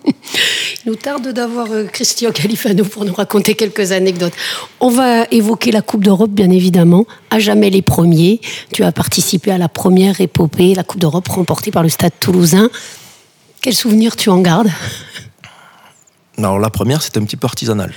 Il 0.85 0.91
nous 0.91 0.95
tarde 0.95 1.27
d'avoir 1.33 1.67
euh, 1.71 1.85
Christian 1.85 2.31
Califano 2.31 2.83
pour 2.85 3.05
nous 3.05 3.13
raconter 3.13 3.55
quelques 3.55 3.91
anecdotes. 3.91 4.33
On 4.79 4.89
va 4.89 5.25
évoquer 5.31 5.71
la 5.71 5.81
Coupe 5.81 6.03
d'Europe, 6.03 6.31
bien 6.31 6.49
évidemment. 6.49 7.05
À 7.29 7.39
jamais 7.39 7.69
les 7.69 7.81
premiers. 7.81 8.41
Tu 8.71 8.83
as 8.83 8.91
participé 8.91 9.51
à 9.51 9.57
la 9.57 9.69
première 9.69 10.21
épopée, 10.21 10.73
la 10.73 10.83
Coupe 10.83 11.01
d'Europe 11.01 11.27
remportée 11.27 11.71
par 11.71 11.83
le 11.83 11.89
Stade 11.89 12.13
toulousain. 12.19 12.69
Quel 13.61 13.73
souvenir 13.73 14.15
tu 14.15 14.29
en 14.29 14.39
gardes? 14.39 14.71
Alors, 16.37 16.59
la 16.59 16.69
première, 16.69 17.01
c'était 17.01 17.19
un 17.19 17.25
petit 17.25 17.37
peu 17.37 17.47
artisanal. 17.47 17.93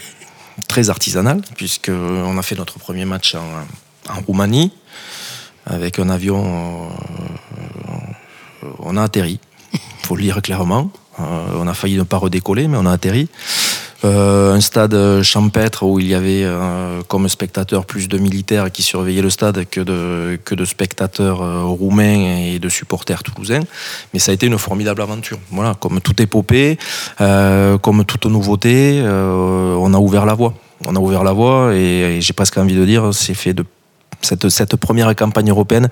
Très 0.68 0.90
artisanal, 0.90 1.42
puisqu'on 1.56 2.38
a 2.38 2.42
fait 2.42 2.56
notre 2.56 2.78
premier 2.78 3.04
match 3.04 3.34
en, 3.34 3.44
en 4.16 4.20
Roumanie 4.26 4.72
avec 5.66 5.98
un 5.98 6.08
avion. 6.08 6.88
Euh, 8.62 8.66
on 8.78 8.96
a 8.96 9.02
atterri, 9.02 9.40
il 9.72 9.78
faut 10.02 10.16
le 10.16 10.22
dire 10.22 10.42
clairement. 10.42 10.90
Euh, 11.20 11.22
on 11.58 11.66
a 11.66 11.74
failli 11.74 11.96
ne 11.96 12.02
pas 12.02 12.16
redécoller, 12.16 12.68
mais 12.68 12.76
on 12.78 12.86
a 12.86 12.92
atterri. 12.92 13.28
Euh, 14.02 14.54
un 14.54 14.60
stade 14.62 15.22
champêtre 15.22 15.82
où 15.82 16.00
il 16.00 16.06
y 16.06 16.14
avait 16.14 16.42
euh, 16.44 17.02
comme 17.06 17.28
spectateurs 17.28 17.84
plus 17.84 18.08
de 18.08 18.16
militaires 18.16 18.72
qui 18.72 18.82
surveillaient 18.82 19.20
le 19.20 19.28
stade 19.28 19.66
que 19.68 19.82
de, 19.82 20.38
que 20.42 20.54
de 20.54 20.64
spectateurs 20.64 21.68
roumains 21.68 22.54
et 22.54 22.58
de 22.58 22.68
supporters 22.70 23.22
toulousains. 23.22 23.64
Mais 24.14 24.18
ça 24.18 24.30
a 24.30 24.34
été 24.34 24.46
une 24.46 24.56
formidable 24.56 25.02
aventure. 25.02 25.38
Voilà, 25.50 25.74
comme 25.74 26.00
toute 26.00 26.20
épopée, 26.20 26.78
comme 27.18 28.04
toute 28.06 28.24
nouveauté, 28.26 29.02
on 29.04 29.92
a 29.92 29.98
ouvert 29.98 30.24
la 30.24 30.34
voie. 30.34 30.54
On 30.86 30.96
a 30.96 30.98
ouvert 30.98 31.22
la 31.22 31.32
voie 31.32 31.74
et, 31.74 32.16
et 32.16 32.20
j'ai 32.22 32.32
presque 32.32 32.56
envie 32.56 32.74
de 32.74 32.86
dire, 32.86 33.12
c'est 33.12 33.34
fait 33.34 33.52
de 33.52 33.66
cette, 34.22 34.48
cette, 34.48 34.76
première 34.76 35.14
campagne 35.16 35.50
européenne, 35.50 35.88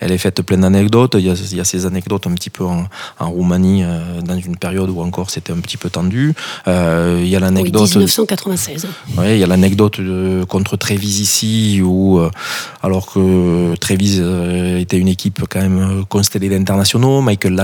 elle 0.00 0.12
est 0.12 0.18
faite 0.18 0.42
pleine 0.42 0.60
d'anecdotes. 0.60 1.16
Il, 1.18 1.26
il, 1.26 1.56
y 1.56 1.60
a 1.60 1.64
ces 1.64 1.86
anecdotes 1.86 2.26
un 2.26 2.32
petit 2.32 2.50
peu 2.50 2.64
en, 2.64 2.86
en 3.18 3.30
Roumanie, 3.30 3.82
euh, 3.84 4.20
dans 4.22 4.38
une 4.38 4.56
période 4.56 4.90
où 4.90 5.00
encore 5.00 5.30
c'était 5.30 5.52
un 5.52 5.58
petit 5.60 5.76
peu 5.76 5.90
tendu. 5.90 6.34
Euh, 6.68 7.20
il 7.22 7.28
y 7.28 7.36
a 7.36 7.40
l'anecdote. 7.40 7.82
Oui, 7.82 7.88
1996. 7.88 8.86
Ouais, 9.16 9.36
il 9.36 9.40
y 9.40 9.44
a 9.44 9.46
l'anecdote 9.46 10.00
contre 10.48 10.76
Trévise 10.76 11.20
ici, 11.20 11.80
où, 11.82 12.18
euh, 12.18 12.30
alors 12.82 13.06
que 13.06 13.74
Trévise 13.76 14.20
euh, 14.22 14.78
était 14.78 14.98
une 14.98 15.08
équipe 15.08 15.44
quand 15.48 15.60
même 15.60 16.04
constellée 16.08 16.48
d'internationaux, 16.48 17.20
Michael 17.20 17.54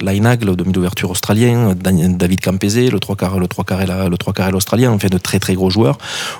Lainag, 0.00 0.44
le 0.44 0.56
demi 0.56 0.72
d'ouverture 0.72 1.10
australien, 1.10 1.74
David 1.74 2.40
Campese, 2.40 2.90
le 2.90 3.00
trois 3.00 3.16
quarts, 3.16 3.38
le 3.38 3.48
trois 3.48 3.64
quarts, 3.64 4.08
le 4.08 4.16
trois 4.16 4.32
quarts 4.32 4.54
australien, 4.54 4.90
en 4.92 4.98
fait 4.98 5.10
de 5.10 5.18
très 5.18 5.38
très 5.38 5.54
gros 5.54 5.70
joueurs, 5.70 5.98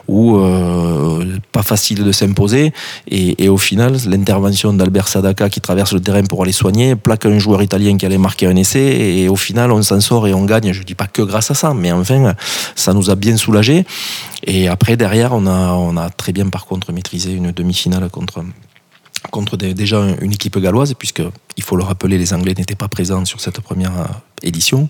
où 0.09 0.39
pas 1.53 1.63
facile 1.63 2.05
de 2.05 2.13
s'imposer. 2.13 2.73
Et, 3.15 3.51
au 3.51 3.59
final, 3.59 3.95
l'intervention 4.07 4.73
d'Albert 4.73 5.07
Sadaka 5.07 5.51
qui 5.51 5.61
traverse 5.61 5.93
le 5.93 6.01
terrain 6.01 6.23
pour 6.23 6.43
aller 6.43 6.53
soigner, 6.53 6.97
plaque 6.97 7.27
un 7.27 7.39
joueur 7.39 7.63
italien 7.63 7.99
qui 7.99 8.07
allait 8.07 8.17
marquer 8.17 8.47
un 8.47 8.57
essai. 8.57 8.81
Et 8.81 9.29
au 9.29 9.37
final, 9.37 9.71
on 9.71 9.83
s'en 9.83 10.01
sort 10.01 10.27
et 10.27 10.33
on 10.33 10.47
gagne. 10.47 10.73
Je 10.73 10.81
ne 10.81 10.85
dis 10.85 10.95
pas 10.95 11.07
que 11.07 11.21
grâce 11.21 11.51
à 11.51 11.55
ça, 11.55 11.75
mais 11.75 11.93
enfin, 11.93 12.35
ça 12.75 12.95
nous 12.95 13.11
a 13.11 13.15
bien 13.15 13.37
soulagés. 13.37 13.85
Et 14.45 14.67
après, 14.67 14.97
derrière, 14.97 15.35
on 15.35 15.47
a, 15.47 15.73
on 15.75 15.99
a 15.99 16.09
très 16.09 16.33
bien, 16.33 16.49
par 16.49 16.65
contre, 16.65 16.91
maîtrisé 16.91 17.33
une 17.33 17.53
demi-finale 17.53 18.09
contre 18.09 18.43
contre 19.33 19.57
déjà 19.57 19.99
une 20.21 20.33
équipe 20.33 20.59
galloise, 20.59 20.95
puisque 20.95 21.23
il 21.57 21.63
faut 21.63 21.75
le 21.77 21.83
rappeler, 21.83 22.19
les 22.19 22.33
Anglais 22.35 22.55
n'étaient 22.57 22.77
pas 22.77 22.89
présents 22.89 23.25
sur 23.25 23.41
cette 23.41 23.61
première 23.61 23.99
euh, 23.99 24.05
édition. 24.43 24.89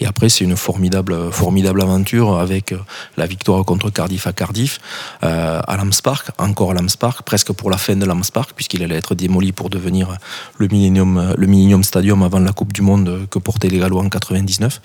Et 0.00 0.06
après, 0.06 0.28
c'est 0.28 0.44
une 0.44 0.56
formidable, 0.56 1.30
formidable 1.30 1.80
aventure 1.80 2.38
avec 2.38 2.72
euh, 2.72 2.78
la 3.16 3.26
victoire 3.26 3.64
contre 3.64 3.90
Cardiff 3.90 4.26
à 4.26 4.32
Cardiff, 4.32 4.80
euh, 5.22 5.60
à 5.66 5.76
Lambs 5.76 6.02
Park, 6.02 6.28
encore 6.38 6.72
à 6.72 6.74
Lambs 6.74 6.96
Park, 6.98 7.22
presque 7.22 7.52
pour 7.52 7.70
la 7.70 7.78
fin 7.78 7.94
de 7.94 8.04
Lambs 8.04 8.30
Park, 8.32 8.50
puisqu'il 8.56 8.82
allait 8.82 8.96
être 8.96 9.14
démoli 9.14 9.52
pour 9.52 9.70
devenir 9.70 10.18
le 10.58 10.66
Millennium, 10.66 11.34
le 11.36 11.46
Millennium 11.46 11.84
Stadium 11.84 12.22
avant 12.24 12.40
la 12.40 12.52
Coupe 12.52 12.72
du 12.72 12.82
Monde 12.82 13.26
que 13.30 13.38
portaient 13.38 13.68
les 13.68 13.78
Gallois 13.78 14.02
en 14.02 14.08
99. 14.08 14.80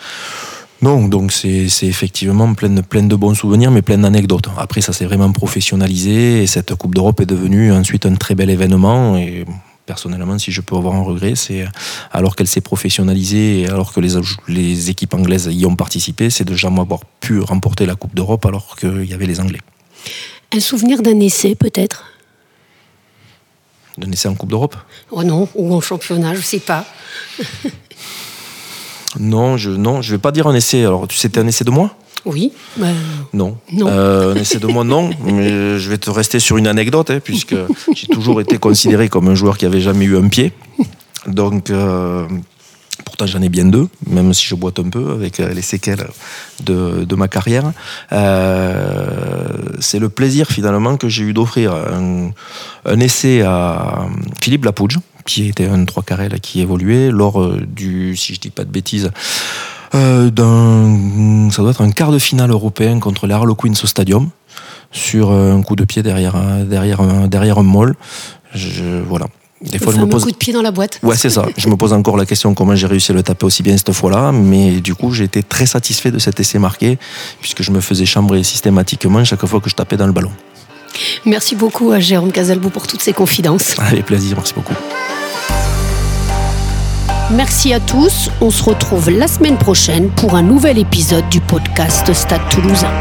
Non, 0.81 1.09
donc 1.09 1.33
c'est 1.33 1.67
effectivement 1.83 2.53
plein 2.53 2.69
de, 2.69 2.81
plein 2.81 3.03
de 3.03 3.15
bons 3.15 3.33
souvenirs, 3.33 3.69
mais 3.69 3.81
plein 3.81 3.97
d'anecdotes. 3.97 4.47
Après, 4.57 4.79
ça 4.79 4.93
s'est 4.93 5.05
vraiment 5.05 5.31
professionnalisé 5.31 6.41
et 6.41 6.47
cette 6.47 6.73
Coupe 6.75 6.95
d'Europe 6.95 7.19
est 7.19 7.25
devenue 7.25 7.73
ensuite 7.73 8.05
un 8.05 8.15
très 8.15 8.33
bel 8.33 8.49
événement. 8.49 9.17
Et 9.17 9.43
personnellement, 9.85 10.39
si 10.39 10.53
je 10.53 10.61
peux 10.61 10.77
avoir 10.77 10.95
un 10.95 11.01
regret, 11.01 11.35
c'est 11.35 11.65
alors 12.13 12.37
qu'elle 12.37 12.47
s'est 12.47 12.61
professionnalisée 12.61 13.61
et 13.61 13.67
alors 13.67 13.91
que 13.91 13.99
les, 13.99 14.13
les 14.47 14.89
équipes 14.89 15.13
anglaises 15.15 15.49
y 15.51 15.65
ont 15.65 15.75
participé, 15.75 16.29
c'est 16.29 16.45
de 16.45 16.55
jamais 16.55 16.79
avoir 16.79 17.01
pu 17.19 17.41
remporter 17.41 17.85
la 17.85 17.95
Coupe 17.95 18.15
d'Europe 18.15 18.45
alors 18.45 18.77
qu'il 18.77 19.03
y 19.03 19.13
avait 19.13 19.25
les 19.25 19.41
Anglais. 19.41 19.59
Un 20.53 20.61
souvenir 20.61 21.01
d'un 21.01 21.19
essai 21.19 21.55
peut-être? 21.55 22.05
D'un 23.97 24.09
essai 24.11 24.29
en 24.29 24.35
Coupe 24.35 24.49
d'Europe? 24.49 24.77
Oh 25.11 25.23
non, 25.25 25.49
ou 25.55 25.73
en 25.73 25.81
championnat, 25.81 26.33
je 26.35 26.39
ne 26.39 26.43
sais 26.43 26.59
pas. 26.59 26.85
Non, 29.19 29.57
je 29.57 29.69
non, 29.71 30.01
je 30.01 30.11
vais 30.15 30.17
pas 30.17 30.31
dire 30.31 30.47
un 30.47 30.55
essai. 30.55 30.85
Alors, 30.85 31.07
tu 31.07 31.17
c'était 31.17 31.39
un 31.39 31.47
essai 31.47 31.63
de 31.63 31.71
moi 31.71 31.91
Oui. 32.25 32.51
Bah, 32.77 32.87
non. 33.33 33.57
Euh, 33.73 34.33
un 34.33 34.35
essai 34.35 34.59
de 34.59 34.67
moi, 34.67 34.83
non. 34.83 35.09
Mais 35.25 35.77
je 35.77 35.89
vais 35.89 35.97
te 35.97 36.09
rester 36.09 36.39
sur 36.39 36.57
une 36.57 36.67
anecdote, 36.67 37.11
hein, 37.11 37.19
puisque 37.23 37.55
j'ai 37.93 38.07
toujours 38.07 38.41
été 38.41 38.57
considéré 38.57 39.09
comme 39.09 39.27
un 39.27 39.35
joueur 39.35 39.57
qui 39.57 39.65
avait 39.65 39.81
jamais 39.81 40.05
eu 40.05 40.17
un 40.17 40.27
pied. 40.29 40.53
Donc, 41.27 41.69
euh, 41.69 42.25
pourtant 43.05 43.25
j'en 43.25 43.41
ai 43.41 43.49
bien 43.49 43.65
deux, 43.65 43.87
même 44.07 44.33
si 44.33 44.45
je 44.45 44.55
boite 44.55 44.79
un 44.79 44.89
peu 44.89 45.11
avec 45.11 45.39
euh, 45.39 45.53
les 45.53 45.61
séquelles 45.61 46.07
de, 46.63 47.03
de 47.03 47.15
ma 47.15 47.27
carrière. 47.27 47.71
Euh, 48.11 49.47
c'est 49.79 49.99
le 49.99 50.09
plaisir 50.09 50.47
finalement 50.47 50.97
que 50.97 51.09
j'ai 51.09 51.23
eu 51.23 51.33
d'offrir 51.33 51.73
un, 51.73 52.31
un 52.85 52.99
essai 52.99 53.41
à 53.41 54.07
Philippe 54.41 54.65
Lapouge, 54.65 54.99
qui 55.29 55.47
était 55.47 55.67
un 55.67 55.85
3 55.85 56.01
carrés 56.03 56.27
là, 56.27 56.39
qui 56.39 56.59
évoluait 56.59 57.11
lors 57.11 57.39
euh, 57.39 57.61
du, 57.67 58.15
si 58.15 58.33
je 58.33 58.39
dis 58.39 58.49
pas 58.49 58.63
de 58.63 58.71
bêtises, 58.71 59.11
euh, 59.93 60.31
d'un, 60.31 61.49
ça 61.51 61.61
doit 61.61 61.71
être 61.71 61.81
un 61.81 61.91
quart 61.91 62.11
de 62.11 62.17
finale 62.17 62.49
européen 62.49 62.99
contre 62.99 63.27
les 63.27 63.33
Harlequins 63.35 63.73
au 63.83 63.87
Stadium 63.87 64.29
sur 64.91 65.29
euh, 65.29 65.53
un 65.53 65.61
coup 65.61 65.75
de 65.75 65.83
pied 65.83 66.01
derrière 66.01 66.35
un, 66.35 66.63
derrière 66.63 67.01
un, 67.01 67.27
derrière 67.27 67.59
un 67.59 67.63
moll. 67.63 67.95
Je, 68.55 69.01
voilà. 69.07 69.27
Des 69.61 69.77
fois, 69.77 69.93
je 69.93 69.99
me 69.99 70.07
pose. 70.07 70.23
coup 70.23 70.31
de 70.31 70.37
pied 70.37 70.53
dans 70.53 70.61
la 70.63 70.71
boîte. 70.71 70.99
Ouais, 71.03 71.17
c'est 71.17 71.29
ça. 71.29 71.45
Je 71.57 71.67
me 71.69 71.75
pose 71.75 71.93
encore 71.93 72.17
la 72.17 72.25
question 72.25 72.55
comment 72.55 72.75
j'ai 72.75 72.87
réussi 72.87 73.11
à 73.11 73.15
le 73.15 73.21
taper 73.21 73.45
aussi 73.45 73.61
bien 73.61 73.77
cette 73.77 73.91
fois-là. 73.91 74.31
Mais 74.31 74.79
du 74.79 74.95
coup, 74.95 75.11
j'ai 75.11 75.25
été 75.25 75.43
très 75.43 75.65
satisfait 75.67 76.11
de 76.11 76.17
cet 76.17 76.39
essai 76.39 76.57
marqué, 76.57 76.97
puisque 77.41 77.61
je 77.61 77.71
me 77.71 77.81
faisais 77.81 78.05
chambrer 78.05 78.43
systématiquement 78.43 79.23
chaque 79.25 79.45
fois 79.45 79.59
que 79.59 79.69
je 79.69 79.75
tapais 79.75 79.97
dans 79.97 80.07
le 80.07 80.13
ballon. 80.13 80.31
Merci 81.25 81.55
beaucoup 81.55 81.91
à 81.91 81.99
Jérôme 81.99 82.31
Casalbou 82.31 82.69
pour 82.69 82.87
toutes 82.87 83.01
ces 83.01 83.13
confidences. 83.13 83.77
Avec 83.79 84.05
plaisir, 84.05 84.37
merci 84.37 84.53
beaucoup. 84.55 84.73
Merci 87.31 87.73
à 87.73 87.79
tous. 87.79 88.31
On 88.41 88.49
se 88.49 88.63
retrouve 88.63 89.11
la 89.11 89.27
semaine 89.27 89.57
prochaine 89.57 90.09
pour 90.09 90.35
un 90.35 90.41
nouvel 90.41 90.79
épisode 90.79 91.27
du 91.29 91.39
podcast 91.39 92.11
Stade 92.11 92.41
Toulousain. 92.49 92.91